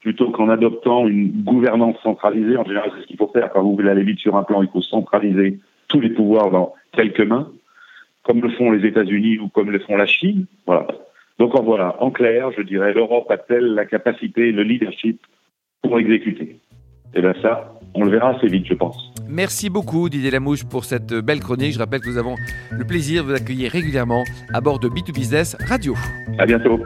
plutôt 0.00 0.30
qu'en 0.30 0.48
adoptant 0.48 1.06
une 1.06 1.42
gouvernance 1.42 1.96
centralisée? 2.02 2.56
En 2.56 2.64
général, 2.64 2.90
c'est 2.94 3.02
ce 3.02 3.06
qu'il 3.06 3.16
faut 3.16 3.30
faire. 3.32 3.50
Quand 3.52 3.62
vous 3.62 3.76
voulez 3.76 3.90
aller 3.90 4.02
vite 4.02 4.18
sur 4.18 4.36
un 4.36 4.42
plan, 4.42 4.62
il 4.62 4.68
faut 4.68 4.82
centraliser 4.82 5.60
tous 5.88 6.00
les 6.00 6.10
pouvoirs 6.10 6.50
dans 6.50 6.74
quelques 6.92 7.20
mains, 7.20 7.50
comme 8.28 8.42
le 8.42 8.50
font 8.50 8.70
les 8.70 8.86
États-Unis 8.86 9.38
ou 9.38 9.48
comme 9.48 9.70
le 9.70 9.78
font 9.80 9.96
la 9.96 10.06
Chine. 10.06 10.44
Voilà. 10.66 10.86
Donc 11.38 11.58
en 11.58 11.62
voilà, 11.62 11.96
en 12.00 12.10
clair, 12.10 12.50
je 12.56 12.62
dirais, 12.62 12.92
l'Europe 12.92 13.30
a-t-elle 13.30 13.74
la 13.74 13.86
capacité, 13.86 14.52
le 14.52 14.62
leadership 14.62 15.20
pour 15.82 15.98
exécuter? 15.98 16.58
Et 17.14 17.22
bien 17.22 17.32
ça, 17.40 17.80
on 17.94 18.04
le 18.04 18.10
verra 18.10 18.36
assez 18.36 18.48
vite, 18.48 18.66
je 18.66 18.74
pense. 18.74 19.14
Merci 19.28 19.70
beaucoup 19.70 20.08
Didier 20.10 20.30
Lamouche 20.30 20.64
pour 20.64 20.84
cette 20.84 21.14
belle 21.14 21.40
chronique. 21.40 21.72
Je 21.72 21.78
rappelle 21.78 22.00
que 22.00 22.10
nous 22.10 22.18
avons 22.18 22.34
le 22.70 22.84
plaisir 22.84 23.22
de 23.24 23.28
vous 23.28 23.34
accueillir 23.34 23.72
régulièrement 23.72 24.24
à 24.52 24.60
bord 24.60 24.78
de 24.78 24.88
B2Business 24.88 25.56
Radio. 25.66 25.94
À 26.38 26.44
bientôt. 26.44 26.78